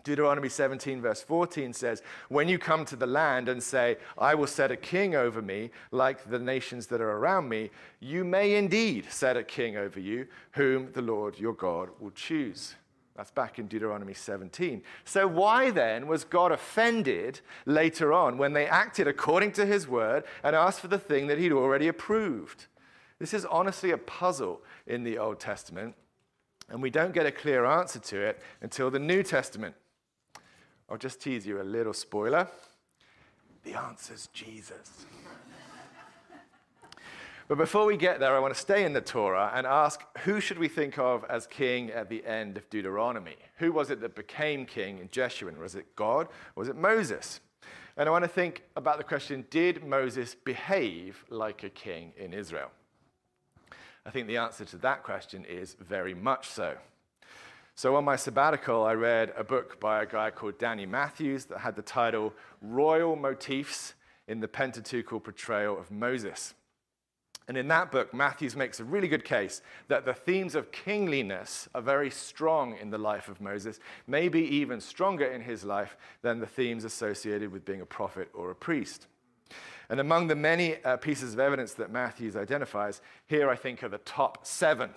Deuteronomy 0.04 0.48
17, 0.48 1.02
verse 1.02 1.22
14 1.22 1.74
says, 1.74 2.02
When 2.30 2.48
you 2.48 2.58
come 2.58 2.86
to 2.86 2.96
the 2.96 3.06
land 3.06 3.50
and 3.50 3.62
say, 3.62 3.98
I 4.16 4.34
will 4.34 4.46
set 4.46 4.70
a 4.70 4.76
king 4.76 5.14
over 5.14 5.42
me, 5.42 5.70
like 5.90 6.28
the 6.28 6.38
nations 6.38 6.86
that 6.88 7.02
are 7.02 7.18
around 7.18 7.50
me, 7.50 7.70
you 8.00 8.24
may 8.24 8.56
indeed 8.56 9.06
set 9.10 9.36
a 9.36 9.44
king 9.44 9.76
over 9.76 10.00
you, 10.00 10.26
whom 10.52 10.90
the 10.92 11.02
Lord 11.02 11.38
your 11.38 11.52
God 11.52 11.90
will 12.00 12.10
choose. 12.10 12.74
That's 13.16 13.30
back 13.30 13.58
in 13.58 13.66
Deuteronomy 13.66 14.14
17. 14.14 14.82
So, 15.04 15.26
why 15.26 15.70
then 15.70 16.06
was 16.06 16.24
God 16.24 16.50
offended 16.50 17.40
later 17.66 18.12
on 18.12 18.38
when 18.38 18.54
they 18.54 18.66
acted 18.66 19.06
according 19.06 19.52
to 19.52 19.66
his 19.66 19.86
word 19.86 20.24
and 20.42 20.56
asked 20.56 20.80
for 20.80 20.88
the 20.88 20.98
thing 20.98 21.26
that 21.26 21.38
he'd 21.38 21.52
already 21.52 21.88
approved? 21.88 22.66
This 23.18 23.34
is 23.34 23.44
honestly 23.44 23.90
a 23.90 23.98
puzzle 23.98 24.62
in 24.86 25.04
the 25.04 25.18
Old 25.18 25.40
Testament, 25.40 25.94
and 26.70 26.80
we 26.80 26.90
don't 26.90 27.12
get 27.12 27.26
a 27.26 27.30
clear 27.30 27.66
answer 27.66 27.98
to 27.98 28.20
it 28.20 28.40
until 28.62 28.90
the 28.90 28.98
New 28.98 29.22
Testament. 29.22 29.74
I'll 30.88 30.96
just 30.96 31.20
tease 31.20 31.46
you 31.46 31.60
a 31.60 31.62
little 31.62 31.92
spoiler. 31.92 32.48
The 33.64 33.74
answer's 33.74 34.28
Jesus. 34.32 35.04
But 37.52 37.58
before 37.58 37.84
we 37.84 37.98
get 37.98 38.18
there, 38.18 38.34
I 38.34 38.38
want 38.38 38.54
to 38.54 38.58
stay 38.58 38.82
in 38.82 38.94
the 38.94 39.02
Torah 39.02 39.52
and 39.54 39.66
ask 39.66 40.00
who 40.20 40.40
should 40.40 40.58
we 40.58 40.68
think 40.68 40.96
of 40.96 41.22
as 41.28 41.46
king 41.46 41.90
at 41.90 42.08
the 42.08 42.24
end 42.24 42.56
of 42.56 42.70
Deuteronomy? 42.70 43.36
Who 43.58 43.72
was 43.72 43.90
it 43.90 44.00
that 44.00 44.16
became 44.16 44.64
king 44.64 44.96
in 45.00 45.10
Jeshurun? 45.10 45.58
Was 45.58 45.74
it 45.74 45.94
God 45.94 46.28
was 46.56 46.68
it 46.68 46.76
Moses? 46.76 47.40
And 47.98 48.08
I 48.08 48.10
want 48.10 48.24
to 48.24 48.28
think 48.28 48.62
about 48.74 48.96
the 48.96 49.04
question 49.04 49.44
did 49.50 49.84
Moses 49.84 50.34
behave 50.34 51.26
like 51.28 51.62
a 51.62 51.68
king 51.68 52.14
in 52.16 52.32
Israel? 52.32 52.70
I 54.06 54.08
think 54.08 54.28
the 54.28 54.38
answer 54.38 54.64
to 54.64 54.78
that 54.78 55.02
question 55.02 55.44
is 55.44 55.76
very 55.78 56.14
much 56.14 56.48
so. 56.48 56.78
So, 57.74 57.96
on 57.96 58.04
my 58.06 58.16
sabbatical, 58.16 58.82
I 58.82 58.94
read 58.94 59.30
a 59.36 59.44
book 59.44 59.78
by 59.78 60.02
a 60.02 60.06
guy 60.06 60.30
called 60.30 60.56
Danny 60.56 60.86
Matthews 60.86 61.44
that 61.44 61.58
had 61.58 61.76
the 61.76 61.82
title 61.82 62.32
Royal 62.62 63.14
Motifs 63.14 63.92
in 64.26 64.40
the 64.40 64.48
Pentateuchal 64.48 65.20
Portrayal 65.20 65.78
of 65.78 65.90
Moses. 65.90 66.54
And 67.52 67.58
in 67.58 67.68
that 67.68 67.92
book, 67.92 68.14
Matthews 68.14 68.56
makes 68.56 68.80
a 68.80 68.84
really 68.84 69.08
good 69.08 69.26
case 69.26 69.60
that 69.88 70.06
the 70.06 70.14
themes 70.14 70.54
of 70.54 70.72
kingliness 70.72 71.68
are 71.74 71.82
very 71.82 72.08
strong 72.08 72.78
in 72.78 72.88
the 72.88 72.96
life 72.96 73.28
of 73.28 73.42
Moses, 73.42 73.78
maybe 74.06 74.40
even 74.40 74.80
stronger 74.80 75.26
in 75.26 75.42
his 75.42 75.62
life 75.62 75.98
than 76.22 76.40
the 76.40 76.46
themes 76.46 76.82
associated 76.84 77.52
with 77.52 77.66
being 77.66 77.82
a 77.82 77.84
prophet 77.84 78.30
or 78.32 78.50
a 78.50 78.54
priest. 78.54 79.06
And 79.90 80.00
among 80.00 80.28
the 80.28 80.34
many 80.34 80.82
uh, 80.82 80.96
pieces 80.96 81.34
of 81.34 81.40
evidence 81.40 81.74
that 81.74 81.90
Matthews 81.90 82.36
identifies, 82.36 83.02
here 83.26 83.50
I 83.50 83.56
think 83.56 83.82
are 83.82 83.90
the 83.90 83.98
top 83.98 84.46
seven 84.46 84.88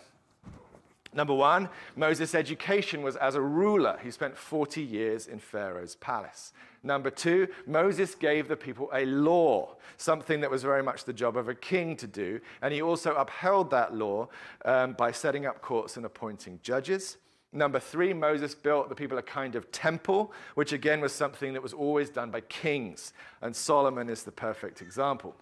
Number 1.15 1.33
one, 1.33 1.69
Moses' 1.95 2.35
education 2.35 3.01
was 3.01 3.15
as 3.15 3.35
a 3.35 3.41
ruler. 3.41 3.97
He 4.03 4.11
spent 4.11 4.35
40 4.37 4.81
years 4.81 5.27
in 5.27 5.39
Pharaoh's 5.39 5.95
palace. 5.95 6.51
Number 6.83 7.09
two, 7.09 7.47
Moses 7.65 8.13
gave 8.13 8.49
the 8.49 8.57
people 8.57 8.89
a 8.93 9.05
law, 9.05 9.77
something 9.97 10.41
that 10.41 10.51
was 10.51 10.61
very 10.61 10.83
much 10.83 11.05
the 11.05 11.13
job 11.13 11.37
of 11.37 11.47
a 11.47 11.55
king 11.55 11.95
to 11.97 12.05
do. 12.05 12.41
And 12.61 12.73
he 12.73 12.81
also 12.81 13.15
upheld 13.15 13.71
that 13.71 13.95
law 13.95 14.27
um, 14.65 14.93
by 14.93 15.11
setting 15.11 15.45
up 15.45 15.61
courts 15.61 15.95
and 15.95 16.05
appointing 16.05 16.59
judges. 16.61 17.17
Number 17.55 17.79
three, 17.79 18.13
Moses 18.13 18.53
built 18.53 18.89
the 18.89 18.95
people 18.95 19.17
a 19.17 19.21
kind 19.21 19.55
of 19.55 19.71
temple, 19.71 20.33
which 20.55 20.73
again 20.73 20.99
was 20.99 21.13
something 21.13 21.53
that 21.53 21.63
was 21.63 21.73
always 21.73 22.09
done 22.09 22.29
by 22.29 22.41
kings. 22.41 23.13
And 23.41 23.55
Solomon 23.55 24.09
is 24.09 24.23
the 24.23 24.31
perfect 24.31 24.81
example. 24.81 25.35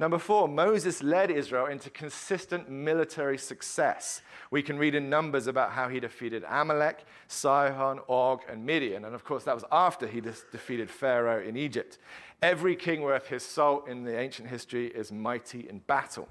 Number 0.00 0.18
four, 0.18 0.48
Moses 0.48 1.02
led 1.02 1.30
Israel 1.30 1.66
into 1.66 1.90
consistent 1.90 2.70
military 2.70 3.36
success. 3.36 4.22
We 4.50 4.62
can 4.62 4.78
read 4.78 4.94
in 4.94 5.10
Numbers 5.10 5.46
about 5.46 5.72
how 5.72 5.88
he 5.88 6.00
defeated 6.00 6.42
Amalek, 6.48 7.04
Sihon, 7.26 8.00
Og, 8.08 8.40
and 8.48 8.64
Midian. 8.64 9.04
And 9.04 9.14
of 9.14 9.24
course, 9.24 9.44
that 9.44 9.54
was 9.54 9.64
after 9.70 10.06
he 10.06 10.20
defeated 10.20 10.90
Pharaoh 10.90 11.42
in 11.42 11.56
Egypt. 11.56 11.98
Every 12.40 12.76
king 12.76 13.02
worth 13.02 13.26
his 13.26 13.42
salt 13.42 13.88
in 13.88 14.04
the 14.04 14.18
ancient 14.18 14.48
history 14.48 14.86
is 14.86 15.12
mighty 15.12 15.68
in 15.68 15.80
battle. 15.80 16.28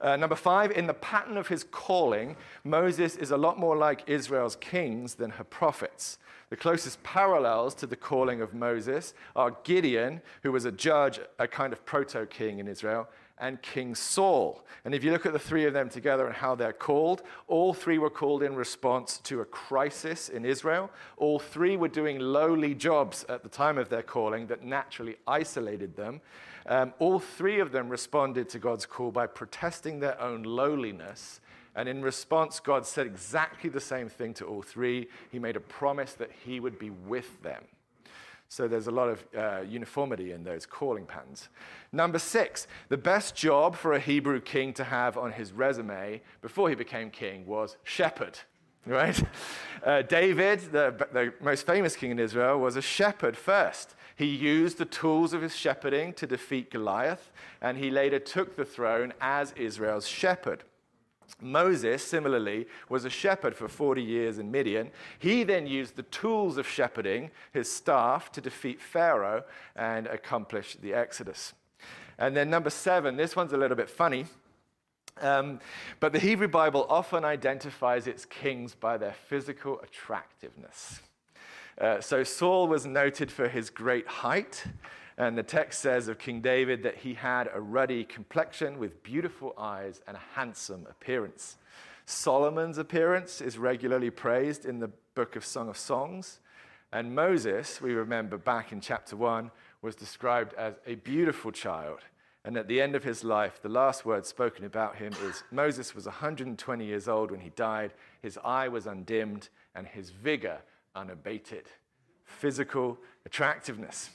Uh, 0.00 0.16
number 0.16 0.36
five, 0.36 0.70
in 0.70 0.86
the 0.86 0.94
pattern 0.94 1.36
of 1.36 1.48
his 1.48 1.64
calling, 1.64 2.36
Moses 2.64 3.16
is 3.16 3.30
a 3.30 3.36
lot 3.36 3.58
more 3.58 3.76
like 3.76 4.08
Israel's 4.08 4.56
kings 4.56 5.14
than 5.14 5.30
her 5.32 5.44
prophets. 5.44 6.18
The 6.48 6.56
closest 6.56 7.02
parallels 7.02 7.74
to 7.76 7.86
the 7.86 7.96
calling 7.96 8.40
of 8.40 8.54
Moses 8.54 9.14
are 9.36 9.56
Gideon, 9.62 10.22
who 10.42 10.52
was 10.52 10.64
a 10.64 10.72
judge, 10.72 11.20
a 11.38 11.46
kind 11.46 11.72
of 11.72 11.84
proto 11.84 12.26
king 12.26 12.58
in 12.58 12.66
Israel, 12.66 13.08
and 13.38 13.60
King 13.62 13.94
Saul. 13.94 14.64
And 14.84 14.94
if 14.94 15.04
you 15.04 15.12
look 15.12 15.26
at 15.26 15.32
the 15.32 15.38
three 15.38 15.64
of 15.64 15.72
them 15.72 15.88
together 15.88 16.26
and 16.26 16.34
how 16.34 16.54
they're 16.54 16.72
called, 16.72 17.22
all 17.46 17.72
three 17.72 17.98
were 17.98 18.10
called 18.10 18.42
in 18.42 18.54
response 18.54 19.18
to 19.24 19.40
a 19.40 19.44
crisis 19.44 20.28
in 20.28 20.44
Israel. 20.44 20.90
All 21.16 21.38
three 21.38 21.76
were 21.76 21.88
doing 21.88 22.18
lowly 22.18 22.74
jobs 22.74 23.24
at 23.28 23.42
the 23.42 23.48
time 23.48 23.78
of 23.78 23.88
their 23.88 24.02
calling 24.02 24.46
that 24.48 24.64
naturally 24.64 25.16
isolated 25.26 25.96
them. 25.96 26.20
Um, 26.66 26.92
all 26.98 27.18
three 27.18 27.60
of 27.60 27.72
them 27.72 27.88
responded 27.88 28.48
to 28.50 28.58
God's 28.58 28.86
call 28.86 29.10
by 29.10 29.26
protesting 29.26 30.00
their 30.00 30.20
own 30.20 30.42
lowliness 30.42 31.40
and 31.74 31.88
in 31.88 32.02
response, 32.02 32.58
God 32.58 32.84
said 32.84 33.06
exactly 33.06 33.70
the 33.70 33.80
same 33.80 34.08
thing 34.08 34.34
to 34.34 34.44
all 34.44 34.62
three. 34.62 35.08
He 35.30 35.38
made 35.38 35.56
a 35.56 35.60
promise 35.60 36.14
that 36.14 36.30
He 36.44 36.60
would 36.60 36.78
be 36.78 36.90
with 36.90 37.42
them. 37.42 37.64
So 38.48 38.66
there's 38.66 38.88
a 38.88 38.90
lot 38.90 39.08
of 39.08 39.24
uh, 39.36 39.60
uniformity 39.62 40.32
in 40.32 40.42
those 40.42 40.66
calling 40.66 41.06
patterns. 41.06 41.48
Number 41.92 42.18
six, 42.18 42.66
the 42.88 42.96
best 42.96 43.36
job 43.36 43.76
for 43.76 43.92
a 43.92 44.00
Hebrew 44.00 44.40
king 44.40 44.72
to 44.72 44.82
have 44.82 45.16
on 45.16 45.30
his 45.30 45.52
resume 45.52 46.20
before 46.42 46.68
he 46.68 46.74
became 46.74 47.10
king 47.10 47.46
was 47.46 47.76
shepherd, 47.84 48.38
right? 48.86 49.22
Uh, 49.82 50.02
David, 50.02 50.60
the, 50.72 50.94
the 51.10 51.32
most 51.40 51.64
famous 51.64 51.96
king 51.96 52.10
in 52.10 52.18
Israel, 52.18 52.60
was 52.60 52.76
a 52.76 52.82
shepherd 52.82 53.34
first. 53.34 53.94
He 54.20 54.26
used 54.26 54.76
the 54.76 54.84
tools 54.84 55.32
of 55.32 55.40
his 55.40 55.56
shepherding 55.56 56.12
to 56.12 56.26
defeat 56.26 56.70
Goliath, 56.70 57.32
and 57.62 57.78
he 57.78 57.90
later 57.90 58.18
took 58.18 58.54
the 58.54 58.66
throne 58.66 59.14
as 59.18 59.52
Israel's 59.52 60.06
shepherd. 60.06 60.62
Moses, 61.40 62.04
similarly, 62.04 62.66
was 62.90 63.06
a 63.06 63.08
shepherd 63.08 63.56
for 63.56 63.66
40 63.66 64.02
years 64.02 64.38
in 64.38 64.50
Midian. 64.50 64.90
He 65.18 65.42
then 65.42 65.66
used 65.66 65.96
the 65.96 66.02
tools 66.02 66.58
of 66.58 66.68
shepherding, 66.68 67.30
his 67.54 67.72
staff, 67.72 68.30
to 68.32 68.42
defeat 68.42 68.82
Pharaoh 68.82 69.42
and 69.74 70.06
accomplish 70.06 70.74
the 70.74 70.92
Exodus. 70.92 71.54
And 72.18 72.36
then, 72.36 72.50
number 72.50 72.68
seven, 72.68 73.16
this 73.16 73.34
one's 73.34 73.54
a 73.54 73.56
little 73.56 73.74
bit 73.74 73.88
funny. 73.88 74.26
Um, 75.22 75.60
but 75.98 76.12
the 76.12 76.18
Hebrew 76.18 76.48
Bible 76.48 76.84
often 76.90 77.24
identifies 77.24 78.06
its 78.06 78.26
kings 78.26 78.74
by 78.74 78.98
their 78.98 79.14
physical 79.14 79.80
attractiveness. 79.80 81.00
Uh, 81.80 82.00
so 82.00 82.22
Saul 82.22 82.68
was 82.68 82.84
noted 82.84 83.32
for 83.32 83.48
his 83.48 83.70
great 83.70 84.06
height. 84.06 84.64
And 85.16 85.36
the 85.36 85.42
text 85.42 85.80
says 85.80 86.08
of 86.08 86.18
King 86.18 86.40
David 86.40 86.82
that 86.82 86.98
he 86.98 87.14
had 87.14 87.48
a 87.52 87.60
ruddy 87.60 88.04
complexion 88.04 88.78
with 88.78 89.02
beautiful 89.02 89.54
eyes 89.58 90.00
and 90.06 90.16
a 90.16 90.20
handsome 90.34 90.86
appearance. 90.88 91.56
Solomon's 92.06 92.78
appearance 92.78 93.40
is 93.40 93.58
regularly 93.58 94.10
praised 94.10 94.64
in 94.64 94.78
the 94.78 94.90
book 95.14 95.36
of 95.36 95.44
Song 95.44 95.68
of 95.68 95.76
Songs. 95.76 96.40
And 96.92 97.14
Moses, 97.14 97.80
we 97.80 97.92
remember 97.92 98.36
back 98.36 98.72
in 98.72 98.80
chapter 98.80 99.16
1, 99.16 99.50
was 99.82 99.94
described 99.94 100.54
as 100.54 100.74
a 100.86 100.96
beautiful 100.96 101.52
child 101.52 102.00
And 102.44 102.56
at 102.56 102.68
the 102.68 102.80
end 102.80 102.94
of 102.94 103.04
his 103.04 103.22
life, 103.22 103.60
the 103.60 103.68
last 103.68 104.06
word 104.06 104.24
spoken 104.24 104.64
about 104.64 104.96
him 104.96 105.12
is 105.24 105.44
Moses 105.50 105.94
was 105.94 106.06
120 106.06 106.84
years 106.84 107.06
old 107.06 107.30
when 107.30 107.40
he 107.40 107.50
died. 107.50 107.92
His 108.22 108.38
eye 108.42 108.68
was 108.68 108.86
undimmed 108.86 109.50
and 109.74 109.86
his 109.86 110.10
vigor 110.10 110.60
unabated. 110.94 111.64
Physical 112.24 112.98
attractiveness. 113.26 114.10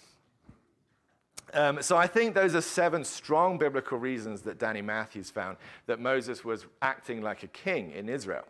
Um, 1.54 1.82
so 1.82 1.96
I 1.96 2.08
think 2.08 2.34
those 2.34 2.56
are 2.56 2.62
seven 2.62 3.04
strong 3.04 3.58
biblical 3.58 3.98
reasons 3.98 4.42
that 4.42 4.58
Danny 4.58 4.82
Matthews 4.82 5.30
found 5.30 5.58
that 5.86 6.00
Moses 6.00 6.44
was 6.44 6.66
acting 6.82 7.22
like 7.22 7.44
a 7.44 7.48
king 7.48 7.92
in 7.92 8.10
Israel. 8.10 8.46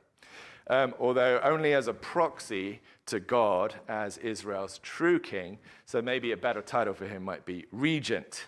Um, 0.67 0.96
although 1.00 1.39
only 1.44 1.74
as 1.74 1.88
a 1.88 1.94
proxy 1.94 2.82
to 3.08 3.20
God 3.20 3.75
as 3.88 4.17
Israel's 4.17 4.79
true 4.79 5.20
king. 5.20 5.60
So 5.86 6.01
maybe 6.01 6.32
a 6.32 6.38
better 6.38 6.62
title 6.62 6.94
for 6.94 7.05
him 7.05 7.24
might 7.24 7.46
be 7.46 7.65
regent. 7.72 8.46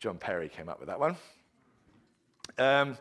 John 0.00 0.18
Perry 0.18 0.48
came 0.48 0.68
up 0.68 0.80
with 0.80 0.88
that 0.88 0.98
one. 0.98 1.16
Um, 2.58 2.96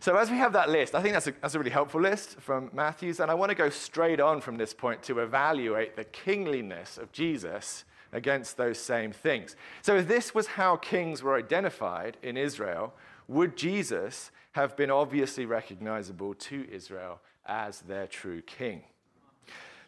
so 0.00 0.16
as 0.16 0.30
we 0.30 0.38
have 0.38 0.54
that 0.54 0.70
list, 0.70 0.94
I 0.94 1.02
think 1.02 1.12
that's 1.12 1.26
a, 1.26 1.32
that's 1.42 1.54
a 1.54 1.58
really 1.58 1.70
helpful 1.70 2.00
list 2.00 2.40
from 2.40 2.70
Matthews, 2.72 3.20
and 3.20 3.30
I 3.30 3.34
want 3.34 3.50
to 3.50 3.54
go 3.54 3.68
straight 3.68 4.20
on 4.20 4.40
from 4.40 4.56
this 4.56 4.72
point 4.72 5.02
to 5.04 5.18
evaluate 5.18 5.96
the 5.96 6.04
kingliness 6.04 6.96
of 6.96 7.12
Jesus 7.12 7.84
against 8.12 8.56
those 8.56 8.78
same 8.78 9.12
things. 9.12 9.56
So 9.82 9.96
if 9.96 10.08
this 10.08 10.34
was 10.34 10.46
how 10.46 10.76
kings 10.76 11.22
were 11.22 11.36
identified 11.36 12.16
in 12.22 12.36
Israel, 12.36 12.94
would 13.28 13.56
Jesus 13.56 14.30
have 14.52 14.76
been 14.76 14.90
obviously 14.90 15.46
recognizable 15.46 16.34
to 16.34 16.66
Israel 16.72 17.20
as 17.46 17.82
their 17.82 18.06
true 18.06 18.42
king? 18.42 18.82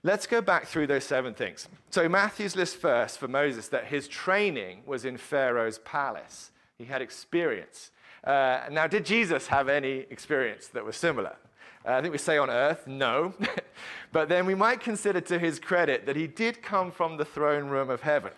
Let's 0.05 0.27
go 0.27 0.41
back 0.41 0.67
through 0.67 0.89
those 0.89 1.05
seven 1.05 1.33
things. 1.33 1.69
So 1.91 2.09
Matthews' 2.09 2.57
list 2.57 2.77
first 2.77 3.19
for 3.19 3.29
Moses 3.29 3.69
that 3.69 3.87
his 3.87 4.09
training 4.09 4.83
was 4.85 5.05
in 5.05 5.17
Pharaoh's 5.17 5.79
palace. 5.79 6.51
He 6.77 6.85
had 6.85 7.01
experience. 7.01 7.93
Uh, 8.25 8.61
now, 8.71 8.87
did 8.87 9.05
Jesus 9.05 9.49
have 9.49 9.69
any 9.69 10.07
experience 10.11 10.69
that 10.69 10.85
was 10.85 10.97
similar? 10.97 11.37
Uh, 11.85 11.95
I 11.95 12.01
think 12.01 12.13
we 12.13 12.19
say 12.19 12.39
on 12.39 12.49
earth, 12.49 12.87
no. 12.87 13.35
but 14.13 14.29
then 14.29 14.47
we 14.47 14.55
might 14.55 14.81
consider 14.81 15.21
to 15.23 15.39
his 15.39 15.59
credit 15.59 16.07
that 16.07 16.15
he 16.15 16.29
did 16.29 16.63
come 16.63 16.93
from 16.93 17.17
the 17.17 17.25
throne 17.25 17.69
room 17.69 17.91
of 17.91 18.03
heaven, 18.03 18.31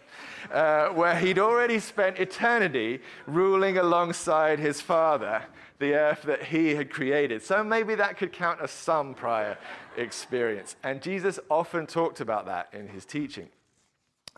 uh, 0.51 0.89
where 0.89 1.19
he'd 1.19 1.39
already 1.39 1.79
spent 1.79 2.19
eternity 2.19 3.01
ruling 3.27 3.77
alongside 3.77 4.59
his 4.59 4.81
Father, 4.81 5.43
the 5.79 5.95
earth 5.95 6.23
that 6.23 6.45
he 6.45 6.75
had 6.75 6.89
created. 6.89 7.43
So 7.43 7.63
maybe 7.63 7.95
that 7.97 8.17
could 8.17 8.33
count 8.33 8.63
as 8.63 8.71
some 8.71 9.13
prior 9.13 9.59
experience. 9.99 10.77
And 10.83 11.03
Jesus 11.03 11.39
often 11.51 11.87
talked 11.87 12.21
about 12.21 12.47
that 12.47 12.69
in 12.73 12.89
his 12.89 13.05
teaching. 13.05 13.49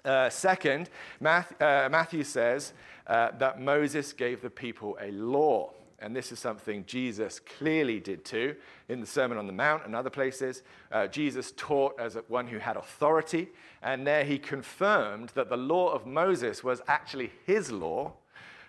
Uh, 0.05 0.31
second, 0.31 0.89
uh, 1.25 1.43
Matthew 1.61 2.23
says 2.23 2.73
uh, 3.07 3.31
that 3.39 3.61
Moses 3.61 4.13
gave 4.13 4.43
the 4.43 4.51
people 4.51 4.99
a 5.01 5.11
law. 5.11 5.73
And 5.99 6.15
this 6.15 6.31
is 6.31 6.39
something 6.39 6.85
Jesus 6.87 7.41
clearly 7.41 8.01
did 8.01 8.25
too 8.25 8.55
in 8.89 9.01
the 9.01 9.07
Sermon 9.07 9.39
on 9.39 9.47
the 9.47 9.53
Mount 9.53 9.87
and 9.87 9.95
other 9.95 10.11
places. 10.11 10.63
Uh, 10.93 11.07
Jesus 11.07 11.53
taught 11.57 11.99
as 11.99 12.19
one 12.29 12.47
who 12.47 12.59
had 12.59 12.77
authority, 12.77 13.49
and 13.83 14.07
there 14.07 14.25
he 14.25 14.39
confirmed 14.39 15.31
that 15.35 15.49
the 15.49 15.57
law 15.57 15.91
of 15.93 16.07
Moses 16.07 16.63
was 16.63 16.83
actually 16.87 17.33
his 17.47 17.73
law. 17.73 18.13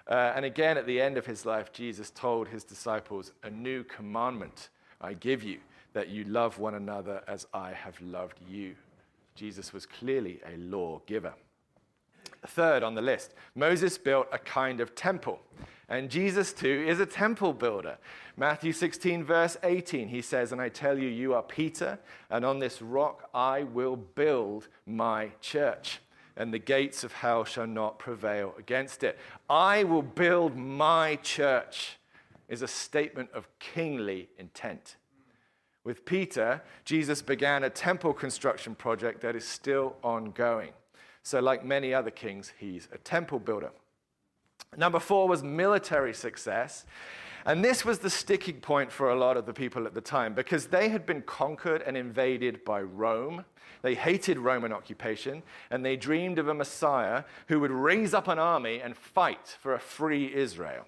Uh, 0.08 0.32
and 0.36 0.46
again, 0.46 0.77
at 0.77 0.88
the 0.88 1.01
end 1.01 1.17
of 1.17 1.25
his 1.25 1.46
life, 1.46 1.74
Jesus 1.74 2.10
told 2.12 2.48
his 2.48 2.63
disciples, 2.63 3.34
A 3.44 3.50
new 3.50 3.84
commandment 3.84 4.70
I 5.01 5.13
give 5.13 5.44
you, 5.44 5.60
that 5.91 6.08
you 6.08 6.24
love 6.24 6.60
one 6.60 6.75
another 6.75 7.24
as 7.27 7.46
I 7.53 7.74
have 7.74 8.00
loved 8.00 8.39
you. 8.48 8.75
Jesus 9.36 9.74
was 9.74 9.86
clearly 9.86 10.39
a 10.46 10.56
lawgiver. 10.58 11.34
Third 12.46 12.84
on 12.84 12.96
the 12.96 13.01
list, 13.01 13.34
Moses 13.56 13.98
built 13.98 14.27
a 14.32 14.38
kind 14.38 14.79
of 14.79 14.96
temple. 14.96 15.39
And 15.89 16.10
Jesus, 16.10 16.51
too, 16.51 16.86
is 16.88 17.00
a 17.00 17.06
temple 17.06 17.53
builder. 17.53 17.98
Matthew 18.36 18.74
16, 18.74 19.24
verse 19.24 19.58
18, 19.63 20.10
he 20.10 20.22
says, 20.22 20.51
And 20.51 20.62
I 20.62 20.70
tell 20.70 21.00
you, 21.00 21.08
you 21.08 21.34
are 21.34 21.41
Peter, 21.41 21.98
and 22.29 22.44
on 22.44 22.60
this 22.60 22.82
rock 22.82 23.29
I 23.34 23.63
will 23.63 23.96
build 23.96 24.67
my 24.86 25.32
church, 25.39 26.00
and 26.36 26.53
the 26.53 26.60
gates 26.60 27.03
of 27.03 27.13
hell 27.13 27.46
shall 27.46 27.67
not 27.67 28.00
prevail 28.00 28.53
against 28.60 29.03
it. 29.03 29.17
I 29.50 29.86
will 29.86 30.01
build 30.01 30.58
my 30.58 31.15
church, 31.17 31.98
is 32.50 32.62
a 32.62 32.67
statement 32.67 33.29
of 33.34 33.48
kingly 33.60 34.29
intent. 34.38 34.98
With 35.86 36.03
Peter, 36.03 36.62
Jesus 36.84 37.22
began 37.22 37.63
a 37.63 37.70
temple 37.70 38.13
construction 38.13 38.75
project 38.75 39.22
that 39.22 39.38
is 39.38 39.48
still 39.48 39.96
ongoing. 40.03 40.72
So, 41.27 41.41
like 41.41 41.65
many 41.65 41.93
other 41.93 42.10
kings, 42.10 42.53
he's 42.57 42.88
a 42.93 42.98
temple 43.00 43.39
builder. 43.39 43.72
Number 44.77 44.98
four 44.98 45.27
was 45.27 45.44
military 45.44 46.13
success. 46.13 46.85
And 47.46 47.66
this 47.66 47.83
was 47.83 48.00
the 48.00 48.09
sticking 48.09 48.61
point 48.61 48.94
for 48.94 49.09
a 49.09 49.16
lot 49.20 49.35
of 49.35 49.46
the 49.46 49.51
people 49.51 49.85
at 49.85 49.94
the 49.94 50.00
time 50.00 50.33
because 50.33 50.68
they 50.68 50.87
had 50.87 51.05
been 51.05 51.22
conquered 51.24 51.81
and 51.81 51.98
invaded 51.98 52.63
by 52.63 52.79
Rome. 52.79 53.44
They 53.81 53.94
hated 53.94 54.37
Roman 54.37 54.72
occupation 54.72 55.44
and 55.70 55.83
they 55.83 55.98
dreamed 55.98 56.40
of 56.40 56.48
a 56.48 56.53
Messiah 56.53 57.25
who 57.50 57.59
would 57.59 57.72
raise 57.72 58.13
up 58.13 58.29
an 58.29 58.40
army 58.40 58.79
and 58.79 58.96
fight 58.96 59.57
for 59.59 59.74
a 59.74 59.79
free 59.79 60.33
Israel. 60.33 60.85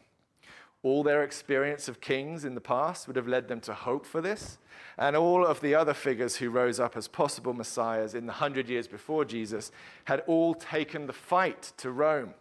All 0.81 1.03
their 1.03 1.23
experience 1.23 1.89
of 1.89 1.99
kings 1.99 2.45
in 2.45 2.55
the 2.55 2.61
past 2.61 3.07
would 3.07 3.17
have 3.17 3.27
led 3.27 3.49
them 3.49 3.59
to 3.61 3.73
hope 3.73 4.05
for 4.05 4.21
this. 4.21 4.57
And 4.97 5.15
all 5.15 5.45
of 5.45 5.59
the 5.59 5.75
other 5.75 5.93
figures 5.93 6.37
who 6.37 6.49
rose 6.49 6.79
up 6.79 6.95
as 6.95 7.07
possible 7.07 7.53
messiahs 7.53 8.15
in 8.15 8.25
the 8.25 8.33
hundred 8.33 8.69
years 8.69 8.87
before 8.87 9.25
Jesus 9.25 9.71
had 10.05 10.21
all 10.25 10.53
taken 10.53 11.05
the 11.05 11.13
fight 11.13 11.73
to 11.77 11.91
Rome. 11.91 12.33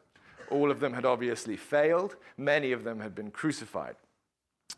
All 0.50 0.70
of 0.70 0.80
them 0.80 0.92
had 0.92 1.04
obviously 1.04 1.56
failed, 1.56 2.16
many 2.36 2.72
of 2.72 2.84
them 2.84 3.00
had 3.00 3.14
been 3.14 3.30
crucified. 3.30 3.96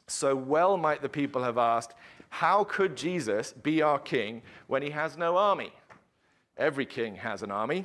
So 0.07 0.35
well 0.35 0.77
might 0.77 1.03
the 1.03 1.09
people 1.09 1.43
have 1.43 1.59
asked, 1.59 1.95
How 2.31 2.65
could 2.65 2.97
Jesus 2.97 3.53
be 3.53 3.83
our 3.83 3.99
king 3.99 4.43
when 4.67 4.83
he 4.83 4.91
has 4.91 5.17
no 5.17 5.37
army? 5.37 5.73
Every 6.57 6.87
king 6.87 7.17
has 7.17 7.43
an 7.43 7.51
army. 7.51 7.85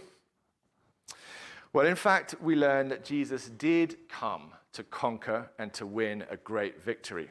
Well, 1.73 1.85
in 1.85 1.95
fact, 1.95 2.35
we 2.41 2.55
learn 2.55 2.87
that 2.89 3.03
Jesus 3.03 3.49
did 3.49 3.97
come 4.07 4.51
to 4.75 4.83
conquer 4.83 5.49
and 5.57 5.73
to 5.73 5.85
win 5.85 6.25
a 6.29 6.37
great 6.37 6.83
victory. 6.83 7.29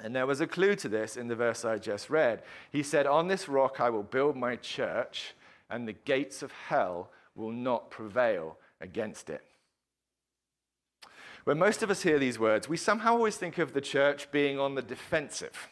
And 0.00 0.14
there 0.14 0.26
was 0.26 0.40
a 0.40 0.46
clue 0.46 0.74
to 0.76 0.88
this 0.88 1.16
in 1.16 1.28
the 1.28 1.36
verse 1.36 1.64
I 1.64 1.78
just 1.78 2.10
read. 2.10 2.42
He 2.70 2.82
said, 2.82 3.06
On 3.06 3.28
this 3.28 3.48
rock 3.48 3.80
I 3.80 3.90
will 3.90 4.02
build 4.02 4.36
my 4.36 4.56
church, 4.56 5.34
and 5.70 5.86
the 5.86 5.92
gates 5.92 6.42
of 6.42 6.52
hell 6.52 7.10
will 7.34 7.52
not 7.52 7.90
prevail 7.90 8.58
against 8.80 9.30
it. 9.30 9.42
When 11.44 11.58
most 11.58 11.82
of 11.82 11.90
us 11.90 12.02
hear 12.02 12.18
these 12.18 12.38
words, 12.38 12.68
we 12.68 12.76
somehow 12.76 13.12
always 13.12 13.36
think 13.36 13.58
of 13.58 13.72
the 13.72 13.80
church 13.80 14.30
being 14.32 14.58
on 14.58 14.74
the 14.74 14.82
defensive, 14.82 15.68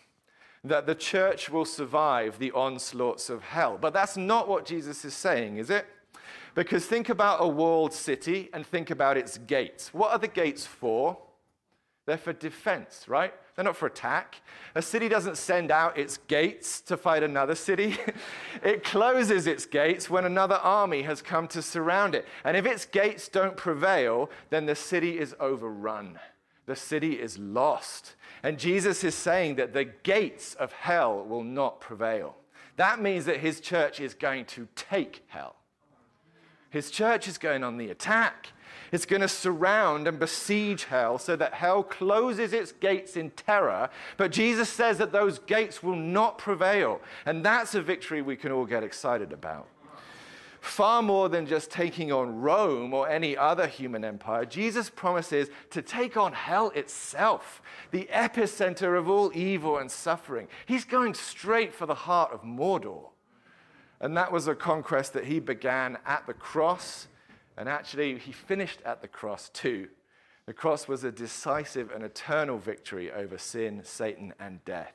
that 0.62 0.86
the 0.86 0.94
church 0.94 1.50
will 1.50 1.64
survive 1.64 2.38
the 2.38 2.52
onslaughts 2.52 3.28
of 3.28 3.42
hell. 3.42 3.76
But 3.80 3.92
that's 3.92 4.16
not 4.16 4.48
what 4.48 4.64
Jesus 4.64 5.04
is 5.04 5.14
saying, 5.14 5.56
is 5.56 5.70
it? 5.70 5.86
Because 6.54 6.86
think 6.86 7.08
about 7.08 7.38
a 7.40 7.48
walled 7.48 7.92
city 7.92 8.48
and 8.52 8.64
think 8.66 8.90
about 8.90 9.16
its 9.16 9.38
gates. 9.38 9.92
What 9.92 10.12
are 10.12 10.18
the 10.18 10.28
gates 10.28 10.64
for? 10.64 11.18
They're 12.06 12.18
for 12.18 12.32
defense, 12.32 13.06
right? 13.08 13.32
They're 13.54 13.64
not 13.64 13.76
for 13.76 13.86
attack. 13.86 14.42
A 14.74 14.82
city 14.82 15.08
doesn't 15.08 15.38
send 15.38 15.70
out 15.70 15.96
its 15.96 16.18
gates 16.28 16.80
to 16.82 16.96
fight 16.96 17.22
another 17.22 17.54
city. 17.54 17.96
it 18.62 18.84
closes 18.84 19.46
its 19.46 19.64
gates 19.64 20.10
when 20.10 20.24
another 20.24 20.56
army 20.56 21.02
has 21.02 21.22
come 21.22 21.48
to 21.48 21.62
surround 21.62 22.14
it. 22.14 22.26
And 22.44 22.56
if 22.56 22.66
its 22.66 22.84
gates 22.84 23.28
don't 23.28 23.56
prevail, 23.56 24.28
then 24.50 24.66
the 24.66 24.74
city 24.74 25.18
is 25.18 25.34
overrun. 25.40 26.18
The 26.66 26.76
city 26.76 27.20
is 27.20 27.38
lost. 27.38 28.16
And 28.42 28.58
Jesus 28.58 29.02
is 29.02 29.14
saying 29.14 29.56
that 29.56 29.72
the 29.72 29.84
gates 29.84 30.54
of 30.54 30.72
hell 30.72 31.24
will 31.24 31.44
not 31.44 31.80
prevail. 31.80 32.36
That 32.76 33.00
means 33.00 33.24
that 33.26 33.38
his 33.38 33.60
church 33.60 34.00
is 34.00 34.14
going 34.14 34.46
to 34.46 34.68
take 34.74 35.24
hell. 35.28 35.56
His 36.74 36.90
church 36.90 37.28
is 37.28 37.38
going 37.38 37.62
on 37.62 37.76
the 37.76 37.90
attack. 37.90 38.48
It's 38.90 39.06
going 39.06 39.22
to 39.22 39.28
surround 39.28 40.08
and 40.08 40.18
besiege 40.18 40.82
hell 40.82 41.18
so 41.18 41.36
that 41.36 41.54
hell 41.54 41.84
closes 41.84 42.52
its 42.52 42.72
gates 42.72 43.16
in 43.16 43.30
terror. 43.30 43.90
But 44.16 44.32
Jesus 44.32 44.68
says 44.68 44.98
that 44.98 45.12
those 45.12 45.38
gates 45.38 45.84
will 45.84 45.94
not 45.94 46.36
prevail. 46.36 47.00
And 47.26 47.44
that's 47.44 47.76
a 47.76 47.80
victory 47.80 48.22
we 48.22 48.34
can 48.34 48.50
all 48.50 48.66
get 48.66 48.82
excited 48.82 49.32
about. 49.32 49.68
Far 50.60 51.00
more 51.00 51.28
than 51.28 51.46
just 51.46 51.70
taking 51.70 52.10
on 52.10 52.40
Rome 52.40 52.92
or 52.92 53.08
any 53.08 53.36
other 53.36 53.68
human 53.68 54.04
empire, 54.04 54.44
Jesus 54.44 54.90
promises 54.90 55.50
to 55.70 55.80
take 55.80 56.16
on 56.16 56.32
hell 56.32 56.70
itself, 56.70 57.62
the 57.92 58.08
epicenter 58.10 58.98
of 58.98 59.08
all 59.08 59.30
evil 59.32 59.78
and 59.78 59.88
suffering. 59.88 60.48
He's 60.66 60.84
going 60.84 61.14
straight 61.14 61.72
for 61.72 61.86
the 61.86 61.94
heart 61.94 62.32
of 62.32 62.42
Mordor. 62.42 63.10
And 64.00 64.16
that 64.16 64.32
was 64.32 64.48
a 64.48 64.54
conquest 64.54 65.12
that 65.12 65.24
he 65.24 65.40
began 65.40 65.98
at 66.06 66.26
the 66.26 66.34
cross 66.34 67.08
and 67.56 67.68
actually, 67.68 68.18
he 68.18 68.32
finished 68.32 68.80
at 68.84 69.00
the 69.00 69.08
cross 69.08 69.48
too. 69.48 69.88
The 70.46 70.52
cross 70.52 70.88
was 70.88 71.04
a 71.04 71.12
decisive 71.12 71.90
and 71.90 72.02
eternal 72.04 72.58
victory 72.58 73.10
over 73.10 73.38
sin, 73.38 73.80
Satan, 73.84 74.34
and 74.38 74.64
death. 74.64 74.92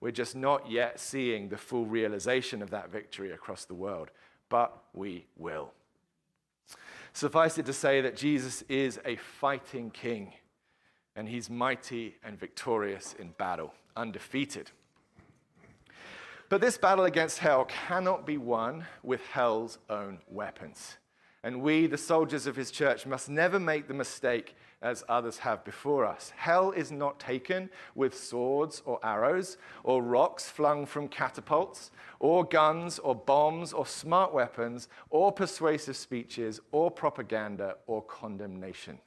We're 0.00 0.12
just 0.12 0.36
not 0.36 0.70
yet 0.70 1.00
seeing 1.00 1.48
the 1.48 1.56
full 1.56 1.86
realization 1.86 2.62
of 2.62 2.70
that 2.70 2.92
victory 2.92 3.32
across 3.32 3.64
the 3.64 3.74
world, 3.74 4.10
but 4.48 4.76
we 4.92 5.26
will. 5.36 5.72
Suffice 7.14 7.56
it 7.56 7.66
to 7.66 7.72
say 7.72 8.02
that 8.02 8.14
Jesus 8.14 8.62
is 8.68 9.00
a 9.06 9.16
fighting 9.16 9.90
king 9.90 10.34
and 11.16 11.28
he's 11.28 11.48
mighty 11.48 12.16
and 12.22 12.38
victorious 12.38 13.14
in 13.18 13.30
battle, 13.38 13.72
undefeated. 13.96 14.70
But 16.48 16.60
this 16.60 16.78
battle 16.78 17.04
against 17.04 17.38
hell 17.38 17.64
cannot 17.64 18.24
be 18.24 18.38
won 18.38 18.86
with 19.02 19.20
hell's 19.26 19.78
own 19.90 20.18
weapons. 20.28 20.96
And 21.42 21.60
we, 21.60 21.86
the 21.86 21.98
soldiers 21.98 22.46
of 22.46 22.56
his 22.56 22.70
church, 22.70 23.06
must 23.06 23.28
never 23.28 23.58
make 23.58 23.88
the 23.88 23.94
mistake 23.94 24.56
as 24.82 25.04
others 25.08 25.38
have 25.38 25.64
before 25.64 26.04
us. 26.04 26.32
Hell 26.36 26.70
is 26.70 26.92
not 26.92 27.18
taken 27.18 27.70
with 27.94 28.16
swords 28.16 28.82
or 28.84 29.00
arrows, 29.04 29.56
or 29.82 30.02
rocks 30.02 30.48
flung 30.48 30.86
from 30.86 31.08
catapults, 31.08 31.90
or 32.20 32.44
guns, 32.44 32.98
or 32.98 33.14
bombs, 33.14 33.72
or 33.72 33.86
smart 33.86 34.32
weapons, 34.32 34.88
or 35.10 35.32
persuasive 35.32 35.96
speeches, 35.96 36.60
or 36.72 36.90
propaganda, 36.90 37.76
or 37.86 38.02
condemnation. 38.02 38.98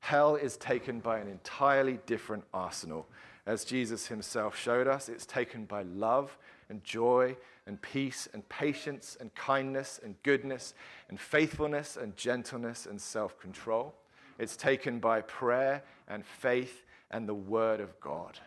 Hell 0.00 0.36
is 0.36 0.56
taken 0.56 1.00
by 1.00 1.18
an 1.18 1.28
entirely 1.28 1.98
different 2.06 2.44
arsenal. 2.52 3.06
As 3.46 3.64
Jesus 3.64 4.06
himself 4.06 4.56
showed 4.56 4.86
us, 4.86 5.08
it's 5.08 5.26
taken 5.26 5.64
by 5.64 5.82
love 5.82 6.36
and 6.74 6.82
joy 6.82 7.36
and 7.68 7.80
peace 7.80 8.28
and 8.34 8.46
patience 8.48 9.16
and 9.20 9.32
kindness 9.36 10.00
and 10.02 10.16
goodness 10.24 10.74
and 11.08 11.20
faithfulness 11.20 11.96
and 11.96 12.16
gentleness 12.16 12.84
and 12.84 13.00
self 13.00 13.38
control. 13.38 13.94
It's 14.40 14.56
taken 14.56 14.98
by 14.98 15.20
prayer 15.20 15.84
and 16.08 16.26
faith 16.26 16.82
and 17.12 17.28
the 17.28 17.34
Word 17.34 17.78
of 17.78 18.00
God. 18.00 18.40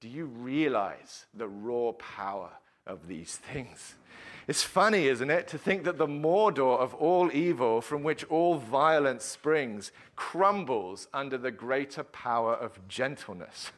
Do 0.00 0.08
you 0.08 0.24
realize 0.26 1.26
the 1.34 1.46
raw 1.46 1.92
power 1.92 2.50
of 2.84 3.06
these 3.06 3.36
things? 3.36 3.94
It's 4.48 4.64
funny, 4.64 5.06
isn't 5.06 5.30
it, 5.30 5.46
to 5.48 5.58
think 5.58 5.84
that 5.84 5.96
the 5.96 6.08
Mordor 6.08 6.78
of 6.80 6.94
all 6.94 7.30
evil, 7.32 7.80
from 7.80 8.02
which 8.02 8.24
all 8.24 8.58
violence 8.58 9.24
springs, 9.24 9.92
crumbles 10.16 11.06
under 11.14 11.38
the 11.38 11.52
greater 11.52 12.02
power 12.02 12.54
of 12.54 12.88
gentleness. 12.88 13.70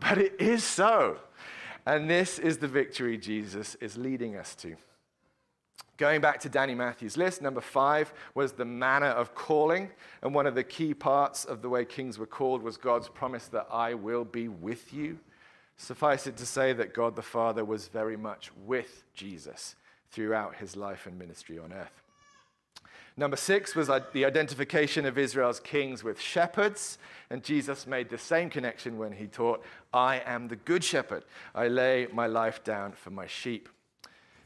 But 0.00 0.18
it 0.18 0.40
is 0.40 0.64
so. 0.64 1.18
And 1.86 2.08
this 2.08 2.38
is 2.38 2.58
the 2.58 2.68
victory 2.68 3.16
Jesus 3.16 3.76
is 3.76 3.96
leading 3.96 4.36
us 4.36 4.54
to. 4.56 4.76
Going 5.96 6.20
back 6.20 6.38
to 6.40 6.48
Danny 6.48 6.76
Matthews' 6.76 7.16
list, 7.16 7.42
number 7.42 7.60
five 7.60 8.12
was 8.34 8.52
the 8.52 8.64
manner 8.64 9.08
of 9.08 9.34
calling. 9.34 9.90
And 10.22 10.32
one 10.32 10.46
of 10.46 10.54
the 10.54 10.62
key 10.62 10.94
parts 10.94 11.44
of 11.44 11.60
the 11.60 11.68
way 11.68 11.84
kings 11.84 12.18
were 12.18 12.26
called 12.26 12.62
was 12.62 12.76
God's 12.76 13.08
promise 13.08 13.48
that 13.48 13.66
I 13.70 13.94
will 13.94 14.24
be 14.24 14.46
with 14.46 14.92
you. 14.92 15.18
Suffice 15.76 16.26
it 16.26 16.36
to 16.36 16.46
say 16.46 16.72
that 16.72 16.94
God 16.94 17.16
the 17.16 17.22
Father 17.22 17.64
was 17.64 17.88
very 17.88 18.16
much 18.16 18.52
with 18.64 19.04
Jesus 19.14 19.74
throughout 20.10 20.56
his 20.56 20.76
life 20.76 21.06
and 21.06 21.18
ministry 21.18 21.58
on 21.58 21.72
earth. 21.72 22.02
Number 23.18 23.36
six 23.36 23.74
was 23.74 23.88
the 23.88 24.24
identification 24.24 25.04
of 25.04 25.18
Israel's 25.18 25.58
kings 25.58 26.04
with 26.04 26.20
shepherds. 26.20 26.98
And 27.30 27.42
Jesus 27.42 27.84
made 27.84 28.10
the 28.10 28.16
same 28.16 28.48
connection 28.48 28.96
when 28.96 29.10
he 29.10 29.26
taught, 29.26 29.64
I 29.92 30.22
am 30.24 30.46
the 30.46 30.54
good 30.54 30.84
shepherd. 30.84 31.24
I 31.52 31.66
lay 31.66 32.06
my 32.12 32.28
life 32.28 32.62
down 32.62 32.92
for 32.92 33.10
my 33.10 33.26
sheep. 33.26 33.68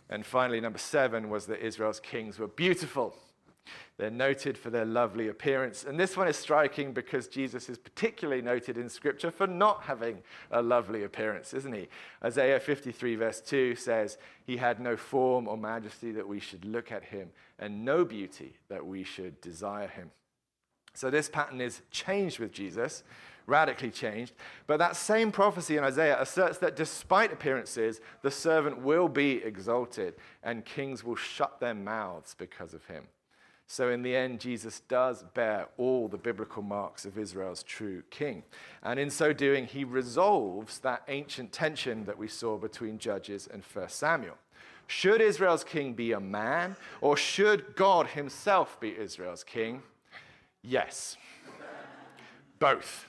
And 0.08 0.24
finally, 0.24 0.58
number 0.58 0.78
seven 0.78 1.28
was 1.28 1.44
that 1.46 1.62
Israel's 1.62 2.00
kings 2.00 2.38
were 2.38 2.48
beautiful. 2.48 3.14
They're 4.02 4.10
noted 4.10 4.58
for 4.58 4.68
their 4.68 4.84
lovely 4.84 5.28
appearance. 5.28 5.84
And 5.84 5.96
this 5.96 6.16
one 6.16 6.26
is 6.26 6.36
striking 6.36 6.92
because 6.92 7.28
Jesus 7.28 7.68
is 7.68 7.78
particularly 7.78 8.42
noted 8.42 8.76
in 8.76 8.88
Scripture 8.88 9.30
for 9.30 9.46
not 9.46 9.84
having 9.84 10.24
a 10.50 10.60
lovely 10.60 11.04
appearance, 11.04 11.54
isn't 11.54 11.72
he? 11.72 11.86
Isaiah 12.24 12.58
53, 12.58 13.14
verse 13.14 13.40
2 13.40 13.76
says, 13.76 14.18
He 14.44 14.56
had 14.56 14.80
no 14.80 14.96
form 14.96 15.46
or 15.46 15.56
majesty 15.56 16.10
that 16.10 16.26
we 16.26 16.40
should 16.40 16.64
look 16.64 16.90
at 16.90 17.04
him, 17.04 17.28
and 17.60 17.84
no 17.84 18.04
beauty 18.04 18.56
that 18.68 18.84
we 18.84 19.04
should 19.04 19.40
desire 19.40 19.86
him. 19.86 20.10
So 20.94 21.08
this 21.08 21.28
pattern 21.28 21.60
is 21.60 21.82
changed 21.92 22.40
with 22.40 22.50
Jesus 22.50 23.04
radically 23.46 23.90
changed. 23.92 24.32
But 24.66 24.78
that 24.78 24.96
same 24.96 25.30
prophecy 25.30 25.76
in 25.76 25.84
Isaiah 25.84 26.20
asserts 26.20 26.58
that 26.58 26.74
despite 26.74 27.32
appearances, 27.32 28.00
the 28.22 28.32
servant 28.32 28.78
will 28.78 29.08
be 29.08 29.44
exalted 29.44 30.14
and 30.42 30.64
kings 30.64 31.04
will 31.04 31.14
shut 31.14 31.60
their 31.60 31.74
mouths 31.74 32.34
because 32.36 32.74
of 32.74 32.84
him. 32.86 33.04
So, 33.66 33.88
in 33.88 34.02
the 34.02 34.14
end, 34.14 34.40
Jesus 34.40 34.80
does 34.80 35.24
bear 35.34 35.68
all 35.78 36.08
the 36.08 36.18
biblical 36.18 36.62
marks 36.62 37.04
of 37.06 37.16
Israel's 37.16 37.62
true 37.62 38.02
king. 38.10 38.42
And 38.82 39.00
in 39.00 39.08
so 39.08 39.32
doing, 39.32 39.66
he 39.66 39.84
resolves 39.84 40.78
that 40.80 41.02
ancient 41.08 41.52
tension 41.52 42.04
that 42.04 42.18
we 42.18 42.28
saw 42.28 42.58
between 42.58 42.98
Judges 42.98 43.48
and 43.50 43.62
1 43.62 43.88
Samuel. 43.88 44.36
Should 44.86 45.22
Israel's 45.22 45.64
king 45.64 45.94
be 45.94 46.12
a 46.12 46.20
man, 46.20 46.76
or 47.00 47.16
should 47.16 47.74
God 47.76 48.08
himself 48.08 48.78
be 48.78 48.94
Israel's 48.98 49.44
king? 49.44 49.82
Yes. 50.62 51.16
Both. 52.58 53.06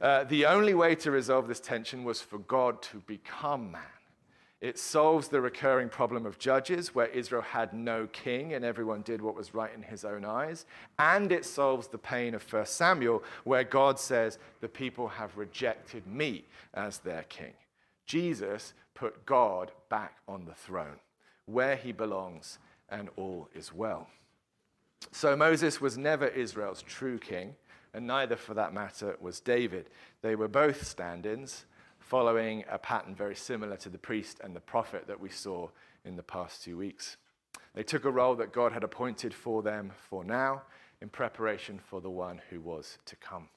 Uh, 0.00 0.24
the 0.24 0.46
only 0.46 0.74
way 0.74 0.94
to 0.96 1.10
resolve 1.10 1.48
this 1.48 1.60
tension 1.60 2.04
was 2.04 2.20
for 2.20 2.38
God 2.38 2.82
to 2.82 2.98
become 3.06 3.72
man. 3.72 3.82
It 4.62 4.78
solves 4.78 5.26
the 5.26 5.40
recurring 5.40 5.88
problem 5.88 6.24
of 6.24 6.38
judges, 6.38 6.94
where 6.94 7.08
Israel 7.08 7.42
had 7.42 7.74
no 7.74 8.06
king 8.06 8.54
and 8.54 8.64
everyone 8.64 9.02
did 9.02 9.20
what 9.20 9.34
was 9.34 9.54
right 9.54 9.74
in 9.74 9.82
his 9.82 10.04
own 10.04 10.24
eyes. 10.24 10.66
And 11.00 11.32
it 11.32 11.44
solves 11.44 11.88
the 11.88 11.98
pain 11.98 12.32
of 12.32 12.50
1 12.50 12.66
Samuel, 12.66 13.24
where 13.42 13.64
God 13.64 13.98
says, 13.98 14.38
The 14.60 14.68
people 14.68 15.08
have 15.08 15.36
rejected 15.36 16.06
me 16.06 16.44
as 16.74 16.98
their 16.98 17.24
king. 17.24 17.54
Jesus 18.06 18.72
put 18.94 19.26
God 19.26 19.72
back 19.88 20.18
on 20.28 20.44
the 20.44 20.54
throne, 20.54 21.00
where 21.46 21.74
he 21.74 21.90
belongs, 21.90 22.60
and 22.88 23.08
all 23.16 23.48
is 23.52 23.74
well. 23.74 24.06
So 25.10 25.34
Moses 25.34 25.80
was 25.80 25.98
never 25.98 26.28
Israel's 26.28 26.82
true 26.82 27.18
king 27.18 27.56
and 27.94 28.06
neither, 28.06 28.36
for 28.36 28.54
that 28.54 28.72
matter, 28.72 29.16
was 29.20 29.40
David. 29.40 29.90
They 30.22 30.34
were 30.34 30.48
both 30.48 30.86
stand 30.86 31.26
ins, 31.26 31.66
following 32.02 32.64
a 32.70 32.78
pattern 32.78 33.14
very 33.14 33.34
similar 33.34 33.76
to 33.78 33.88
the 33.88 33.98
priest 33.98 34.40
and 34.42 34.54
the 34.54 34.60
prophet 34.60 35.06
that 35.06 35.20
we 35.20 35.28
saw 35.28 35.68
in 36.04 36.16
the 36.16 36.22
past 36.22 36.62
two 36.62 36.76
weeks. 36.76 37.16
They 37.74 37.82
took 37.82 38.04
a 38.04 38.10
role 38.10 38.34
that 38.36 38.52
God 38.52 38.72
had 38.72 38.84
appointed 38.84 39.32
for 39.32 39.62
them 39.62 39.92
for 40.10 40.24
now, 40.24 40.62
in 41.00 41.08
preparation 41.08 41.78
for 41.78 42.00
the 42.00 42.10
one 42.10 42.40
who 42.50 42.60
was 42.60 42.98
to 43.06 43.16
come. 43.16 43.48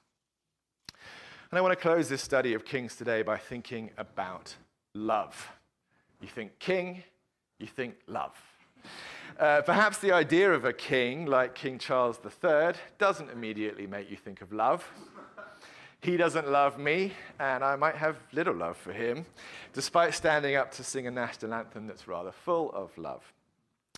And 1.51 1.59
I 1.59 1.61
want 1.61 1.73
to 1.73 1.81
close 1.81 2.09
this 2.09 2.21
study 2.21 2.53
of 2.53 2.65
kings 2.65 2.95
today 2.95 3.21
by 3.21 3.37
thinking 3.37 3.91
about 3.97 4.55
love. 4.93 5.51
You 6.21 6.27
think 6.27 6.57
king, 6.57 7.03
you 7.59 7.67
think 7.67 7.95
love. 8.07 8.35
Uh, 9.39 9.61
perhaps 9.61 9.97
the 9.97 10.11
idea 10.11 10.51
of 10.51 10.65
a 10.65 10.73
king 10.73 11.25
like 11.25 11.55
King 11.55 11.77
Charles 11.77 12.19
III 12.23 12.73
doesn't 12.97 13.29
immediately 13.29 13.85
make 13.85 14.09
you 14.09 14.17
think 14.17 14.41
of 14.41 14.51
love. 14.51 14.89
He 16.05 16.17
doesn't 16.17 16.47
love 16.47 16.77
me, 16.77 17.13
and 17.39 17.63
I 17.63 17.75
might 17.77 17.95
have 17.95 18.17
little 18.31 18.53
love 18.53 18.77
for 18.77 18.93
him, 18.93 19.25
despite 19.73 20.13
standing 20.13 20.55
up 20.55 20.71
to 20.73 20.83
sing 20.83 21.07
a 21.07 21.11
national 21.11 21.55
anthem 21.55 21.87
that's 21.87 22.07
rather 22.07 22.31
full 22.31 22.71
of 22.73 22.95
love. 22.95 23.23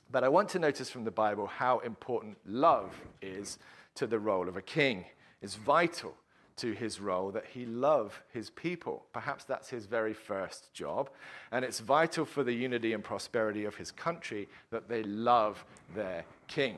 But 0.10 0.24
I 0.24 0.30
want 0.30 0.48
to 0.52 0.60
notice 0.60 0.90
from 0.90 1.04
the 1.04 1.12
Bible 1.12 1.48
how 1.48 1.80
important 1.80 2.38
love 2.46 2.96
is 3.22 3.60
to 3.96 4.08
the 4.08 4.20
role 4.20 4.48
of 4.48 4.56
a 4.56 4.62
king. 4.62 5.04
It's 5.42 5.56
vital 5.56 6.16
to 6.56 6.72
his 6.72 7.02
role 7.02 7.30
that 7.32 7.44
he 7.46 7.66
love 7.66 8.24
his 8.32 8.52
people. 8.52 9.04
Perhaps 9.12 9.44
that's 9.44 9.70
his 9.70 9.86
very 9.86 10.14
first 10.14 10.72
job. 10.74 11.10
And 11.52 11.66
it's 11.66 11.82
vital 11.82 12.24
for 12.24 12.46
the 12.46 12.54
unity 12.54 12.94
and 12.94 13.04
prosperity 13.04 13.66
of 13.66 13.76
his 13.76 13.92
country 13.92 14.48
that 14.72 14.88
they 14.88 15.04
love 15.04 15.66
their 15.94 16.24
king. 16.48 16.78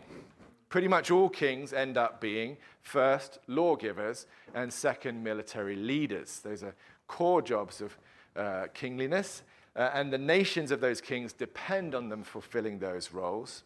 Pretty 0.69 0.87
much 0.87 1.09
all 1.09 1.29
kings 1.29 1.73
end 1.73 1.97
up 1.97 2.21
being 2.21 2.57
first 2.81 3.39
lawgivers 3.47 4.27
and 4.53 4.71
second 4.71 5.23
military 5.23 5.75
leaders. 5.75 6.39
Those 6.39 6.63
are 6.63 6.75
core 7.07 7.41
jobs 7.41 7.81
of 7.81 7.97
uh, 8.35 8.67
kingliness. 8.73 9.41
Uh, 9.75 9.89
and 9.93 10.13
the 10.13 10.17
nations 10.17 10.71
of 10.71 10.79
those 10.79 11.01
kings 11.01 11.33
depend 11.33 11.95
on 11.95 12.09
them 12.09 12.23
fulfilling 12.23 12.79
those 12.79 13.11
roles. 13.11 13.63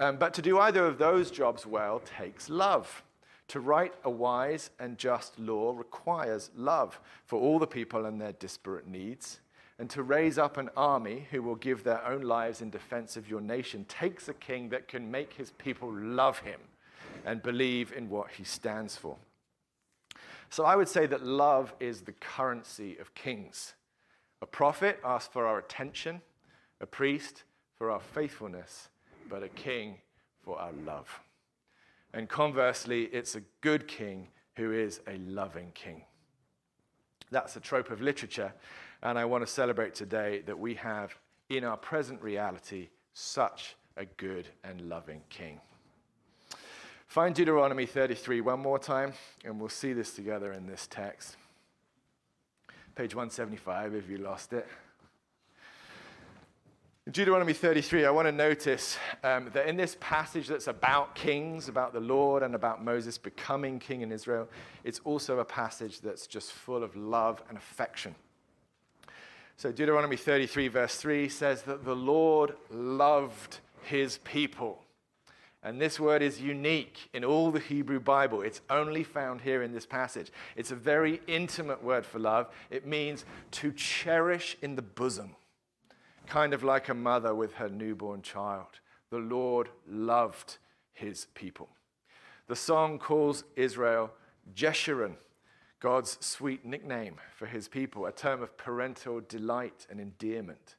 Um, 0.00 0.16
but 0.16 0.34
to 0.34 0.42
do 0.42 0.58
either 0.58 0.86
of 0.86 0.98
those 0.98 1.30
jobs 1.30 1.66
well 1.66 2.00
takes 2.00 2.48
love. 2.48 3.02
To 3.48 3.60
write 3.60 3.94
a 4.04 4.10
wise 4.10 4.70
and 4.78 4.98
just 4.98 5.38
law 5.38 5.72
requires 5.76 6.50
love 6.56 7.00
for 7.24 7.40
all 7.40 7.58
the 7.58 7.66
people 7.66 8.06
and 8.06 8.20
their 8.20 8.32
disparate 8.32 8.88
needs. 8.88 9.40
And 9.78 9.90
to 9.90 10.02
raise 10.02 10.38
up 10.38 10.56
an 10.56 10.70
army 10.76 11.26
who 11.30 11.42
will 11.42 11.54
give 11.54 11.84
their 11.84 12.04
own 12.06 12.22
lives 12.22 12.62
in 12.62 12.70
defense 12.70 13.16
of 13.16 13.28
your 13.28 13.42
nation 13.42 13.84
takes 13.88 14.28
a 14.28 14.34
king 14.34 14.70
that 14.70 14.88
can 14.88 15.10
make 15.10 15.34
his 15.34 15.50
people 15.52 15.92
love 15.92 16.38
him 16.38 16.60
and 17.26 17.42
believe 17.42 17.92
in 17.92 18.08
what 18.08 18.30
he 18.30 18.44
stands 18.44 18.96
for. 18.96 19.16
So 20.48 20.64
I 20.64 20.76
would 20.76 20.88
say 20.88 21.06
that 21.06 21.24
love 21.24 21.74
is 21.80 22.02
the 22.02 22.12
currency 22.12 22.96
of 22.98 23.14
kings. 23.14 23.74
A 24.40 24.46
prophet 24.46 24.98
asks 25.04 25.32
for 25.32 25.46
our 25.46 25.58
attention, 25.58 26.22
a 26.80 26.86
priest 26.86 27.42
for 27.76 27.90
our 27.90 28.00
faithfulness, 28.00 28.88
but 29.28 29.42
a 29.42 29.48
king 29.48 29.98
for 30.42 30.58
our 30.58 30.72
love. 30.84 31.20
And 32.14 32.28
conversely, 32.28 33.04
it's 33.12 33.34
a 33.34 33.42
good 33.60 33.86
king 33.88 34.28
who 34.56 34.72
is 34.72 35.00
a 35.06 35.18
loving 35.18 35.72
king. 35.74 36.02
That's 37.30 37.56
a 37.56 37.60
trope 37.60 37.90
of 37.90 38.00
literature, 38.00 38.54
and 39.02 39.18
I 39.18 39.24
want 39.24 39.46
to 39.46 39.52
celebrate 39.52 39.94
today 39.94 40.42
that 40.46 40.58
we 40.58 40.74
have 40.74 41.14
in 41.48 41.64
our 41.64 41.76
present 41.76 42.22
reality 42.22 42.88
such 43.12 43.76
a 43.96 44.04
good 44.04 44.48
and 44.64 44.88
loving 44.88 45.22
king. 45.30 45.60
Find 47.06 47.34
Deuteronomy 47.34 47.86
33 47.86 48.40
one 48.40 48.60
more 48.60 48.78
time, 48.78 49.12
and 49.44 49.58
we'll 49.60 49.68
see 49.68 49.92
this 49.92 50.12
together 50.12 50.52
in 50.52 50.66
this 50.66 50.86
text. 50.86 51.36
Page 52.94 53.14
175 53.14 53.94
if 53.94 54.08
you 54.08 54.18
lost 54.18 54.52
it. 54.52 54.66
In 57.06 57.12
Deuteronomy 57.12 57.52
33, 57.52 58.04
I 58.04 58.10
want 58.10 58.26
to 58.26 58.32
notice 58.32 58.98
um, 59.22 59.48
that 59.52 59.68
in 59.68 59.76
this 59.76 59.96
passage 60.00 60.48
that's 60.48 60.66
about 60.66 61.14
kings, 61.14 61.68
about 61.68 61.92
the 61.92 62.00
Lord, 62.00 62.42
and 62.42 62.56
about 62.56 62.82
Moses 62.82 63.16
becoming 63.16 63.78
king 63.78 64.00
in 64.00 64.10
Israel, 64.10 64.48
it's 64.82 64.98
also 65.04 65.38
a 65.38 65.44
passage 65.44 66.00
that's 66.00 66.26
just 66.26 66.50
full 66.50 66.82
of 66.82 66.96
love 66.96 67.40
and 67.48 67.56
affection. 67.56 68.16
So, 69.56 69.72
Deuteronomy 69.72 70.16
33, 70.16 70.68
verse 70.68 70.96
3 70.96 71.28
says 71.28 71.62
that 71.62 71.84
the 71.84 71.96
Lord 71.96 72.54
loved 72.70 73.60
his 73.82 74.18
people. 74.18 74.82
And 75.62 75.80
this 75.80 75.98
word 75.98 76.22
is 76.22 76.40
unique 76.40 77.08
in 77.12 77.24
all 77.24 77.50
the 77.50 77.58
Hebrew 77.58 77.98
Bible. 77.98 78.42
It's 78.42 78.60
only 78.70 79.02
found 79.02 79.40
here 79.40 79.62
in 79.62 79.72
this 79.72 79.86
passage. 79.86 80.30
It's 80.54 80.70
a 80.70 80.76
very 80.76 81.20
intimate 81.26 81.82
word 81.82 82.06
for 82.06 82.18
love. 82.18 82.48
It 82.70 82.86
means 82.86 83.24
to 83.52 83.72
cherish 83.72 84.56
in 84.62 84.76
the 84.76 84.82
bosom 84.82 85.34
kind 86.26 86.52
of 86.52 86.62
like 86.62 86.88
a 86.88 86.94
mother 86.94 87.34
with 87.34 87.54
her 87.54 87.68
newborn 87.68 88.22
child. 88.22 88.80
The 89.10 89.18
Lord 89.18 89.68
loved 89.88 90.58
his 90.92 91.26
people. 91.34 91.68
The 92.48 92.56
song 92.56 92.98
calls 92.98 93.44
Israel 93.54 94.10
Jeshurun, 94.54 95.14
God's 95.80 96.16
sweet 96.20 96.64
nickname 96.64 97.16
for 97.36 97.46
his 97.46 97.68
people, 97.68 98.06
a 98.06 98.12
term 98.12 98.42
of 98.42 98.56
parental 98.56 99.20
delight 99.20 99.86
and 99.90 100.00
endearment. 100.00 100.76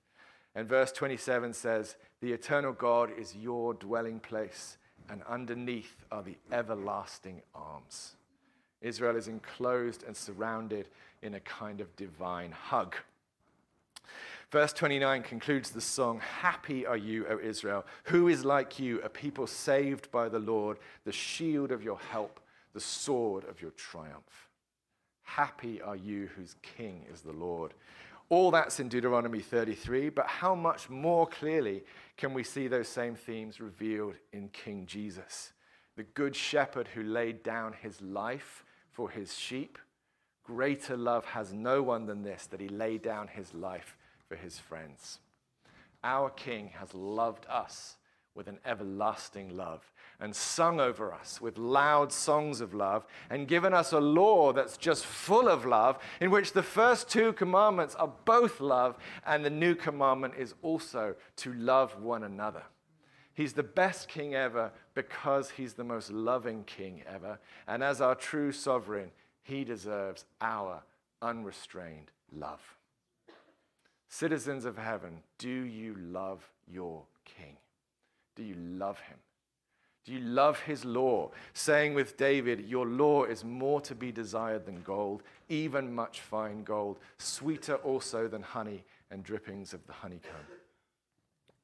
And 0.55 0.67
verse 0.67 0.91
27 0.91 1.53
says, 1.53 1.97
The 2.19 2.33
eternal 2.33 2.73
God 2.73 3.11
is 3.15 3.35
your 3.35 3.75
dwelling 3.75 4.19
place, 4.19 4.77
and 5.09 5.21
underneath 5.29 6.03
are 6.11 6.23
the 6.23 6.37
everlasting 6.51 7.41
arms. 7.53 8.15
Israel 8.81 9.15
is 9.15 9.27
enclosed 9.27 10.03
and 10.03 10.17
surrounded 10.17 10.87
in 11.21 11.35
a 11.35 11.39
kind 11.39 11.79
of 11.79 11.95
divine 11.95 12.51
hug. 12.51 12.95
Verse 14.51 14.71
29 14.73 15.23
concludes 15.23 15.71
the 15.71 15.81
song 15.81 16.19
Happy 16.19 16.85
are 16.85 16.97
you, 16.97 17.27
O 17.27 17.37
Israel. 17.39 17.85
Who 18.05 18.27
is 18.27 18.45
like 18.45 18.79
you, 18.79 19.01
a 19.01 19.09
people 19.09 19.45
saved 19.45 20.09
by 20.11 20.29
the 20.29 20.39
Lord, 20.39 20.79
the 21.03 21.11
shield 21.11 21.71
of 21.71 21.83
your 21.83 21.99
help, 21.99 22.39
the 22.73 22.79
sword 22.79 23.43
of 23.49 23.61
your 23.61 23.71
triumph? 23.71 24.46
Happy 25.27 25.81
are 25.81 25.97
you 25.97 26.29
whose 26.35 26.55
king 26.61 27.05
is 27.13 27.19
the 27.19 27.33
Lord. 27.33 27.73
All 28.29 28.49
that's 28.49 28.79
in 28.79 28.87
Deuteronomy 28.87 29.41
33, 29.41 30.09
but 30.09 30.25
how 30.25 30.55
much 30.55 30.89
more 30.89 31.27
clearly 31.27 31.83
can 32.15 32.33
we 32.33 32.43
see 32.43 32.67
those 32.67 32.87
same 32.87 33.13
themes 33.13 33.59
revealed 33.59 34.15
in 34.31 34.47
King 34.47 34.85
Jesus? 34.85 35.51
The 35.97 36.03
good 36.03 36.33
shepherd 36.33 36.87
who 36.87 37.03
laid 37.03 37.43
down 37.43 37.73
his 37.73 38.01
life 38.01 38.63
for 38.93 39.09
his 39.09 39.37
sheep. 39.37 39.77
Greater 40.45 40.95
love 40.95 41.25
has 41.25 41.53
no 41.53 41.83
one 41.83 42.05
than 42.05 42.23
this, 42.23 42.47
that 42.47 42.61
he 42.61 42.69
laid 42.69 43.01
down 43.01 43.27
his 43.27 43.53
life 43.53 43.97
for 44.29 44.37
his 44.37 44.57
friends. 44.57 45.19
Our 46.05 46.29
King 46.29 46.71
has 46.79 46.93
loved 46.93 47.45
us 47.49 47.97
with 48.33 48.47
an 48.47 48.59
everlasting 48.65 49.55
love 49.55 49.91
and 50.19 50.35
sung 50.35 50.79
over 50.79 51.13
us 51.13 51.39
with 51.39 51.57
loud 51.57 52.11
songs 52.11 52.59
of 52.59 52.73
love 52.73 53.05
and 53.29 53.47
given 53.47 53.73
us 53.73 53.91
a 53.91 53.99
law 53.99 54.51
that's 54.51 54.77
just 54.77 55.05
full 55.05 55.47
of 55.47 55.65
love, 55.65 55.99
in 56.19 56.31
which 56.31 56.53
the 56.53 56.63
first 56.63 57.09
two 57.09 57.33
commandments 57.33 57.95
are 57.95 58.11
both 58.25 58.59
love, 58.59 58.97
and 59.25 59.45
the 59.45 59.49
new 59.49 59.75
commandment 59.75 60.33
is 60.37 60.55
also 60.61 61.15
to 61.35 61.53
love 61.53 62.01
one 62.01 62.23
another. 62.23 62.63
He's 63.33 63.53
the 63.53 63.61
best 63.61 64.07
king 64.07 64.33
ever 64.33 64.71
because 64.95 65.51
he's 65.51 65.75
the 65.75 65.83
most 65.83 66.11
loving 66.11 66.63
king 66.63 67.03
ever. 67.07 67.39
And 67.67 67.83
as 67.83 68.01
our 68.01 68.15
true 68.15 68.51
sovereign, 68.51 69.11
he 69.43 69.63
deserves 69.63 70.25
our 70.41 70.81
unrestrained 71.21 72.09
love. 72.31 72.61
Citizens 74.09 74.65
of 74.65 74.77
heaven, 74.77 75.19
do 75.37 75.49
you 75.49 75.95
love 75.99 76.49
your 76.67 77.03
king? 77.25 77.57
Do 78.35 78.41
you 78.41 78.55
love 78.55 78.99
him? 79.01 79.17
Do 80.07 80.13
you 80.13 80.21
love 80.21 80.61
his 80.61 80.85
law? 80.85 81.31
Saying 81.53 81.93
with 81.93 82.15
David, 82.15 82.65
Your 82.65 82.85
law 82.85 83.25
is 83.25 83.43
more 83.43 83.81
to 83.81 83.93
be 83.93 84.09
desired 84.09 84.65
than 84.65 84.81
gold, 84.81 85.21
even 85.49 85.93
much 85.93 86.21
fine 86.21 86.63
gold, 86.63 86.97
sweeter 87.17 87.75
also 87.75 88.29
than 88.29 88.41
honey 88.41 88.85
and 89.11 89.21
drippings 89.21 89.73
of 89.73 89.85
the 89.85 89.91
honeycomb. 89.91 90.47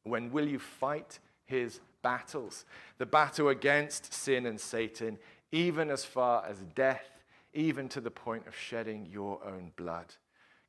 When 0.04 0.30
will 0.30 0.46
you 0.46 0.60
fight 0.60 1.20
his 1.46 1.80
battles? 2.02 2.66
The 2.98 3.06
battle 3.06 3.48
against 3.48 4.14
sin 4.14 4.46
and 4.46 4.60
Satan, 4.60 5.20
even 5.54 5.90
as 5.90 6.04
far 6.04 6.46
as 6.46 6.58
death, 6.76 7.24
even 7.54 7.88
to 7.88 8.02
the 8.02 8.12
point 8.12 8.46
of 8.46 8.58
shedding 8.58 9.08
your 9.10 9.40
own 9.46 9.72
blood 9.78 10.16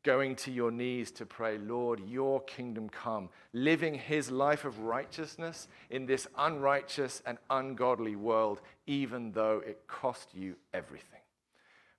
going 0.04 0.36
to 0.36 0.52
your 0.52 0.70
knees 0.70 1.10
to 1.10 1.26
pray, 1.26 1.58
Lord, 1.58 2.00
your 2.06 2.40
kingdom 2.42 2.88
come, 2.88 3.30
living 3.52 3.94
his 3.94 4.30
life 4.30 4.64
of 4.64 4.80
righteousness 4.80 5.66
in 5.90 6.06
this 6.06 6.28
unrighteous 6.36 7.22
and 7.26 7.38
ungodly 7.50 8.14
world, 8.14 8.60
even 8.86 9.32
though 9.32 9.62
it 9.66 9.86
cost 9.88 10.28
you 10.34 10.54
everything. 10.72 11.20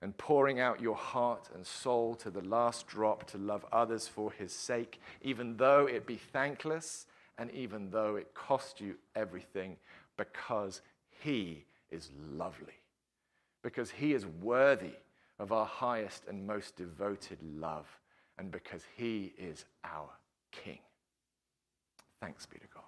And 0.00 0.16
pouring 0.16 0.60
out 0.60 0.80
your 0.80 0.94
heart 0.94 1.48
and 1.54 1.66
soul 1.66 2.14
to 2.16 2.30
the 2.30 2.42
last 2.42 2.86
drop 2.86 3.26
to 3.30 3.38
love 3.38 3.66
others 3.72 4.06
for 4.06 4.30
his 4.30 4.52
sake, 4.52 5.00
even 5.22 5.56
though 5.56 5.86
it 5.86 6.06
be 6.06 6.16
thankless 6.16 7.06
and 7.38 7.50
even 7.50 7.90
though 7.90 8.16
it 8.16 8.32
cost 8.34 8.80
you 8.80 8.94
everything, 9.14 9.76
because 10.16 10.80
he 11.10 11.64
is 11.90 12.10
lovely, 12.32 12.80
because 13.62 13.90
he 13.90 14.14
is 14.14 14.26
worthy 14.40 14.94
of 15.38 15.52
our 15.52 15.66
highest 15.66 16.24
and 16.28 16.46
most 16.46 16.76
devoted 16.76 17.38
love, 17.42 17.86
and 18.38 18.50
because 18.50 18.82
he 18.96 19.34
is 19.38 19.64
our 19.84 20.10
King. 20.52 20.78
Thanks 22.20 22.46
be 22.46 22.58
to 22.58 22.66
God. 22.74 22.85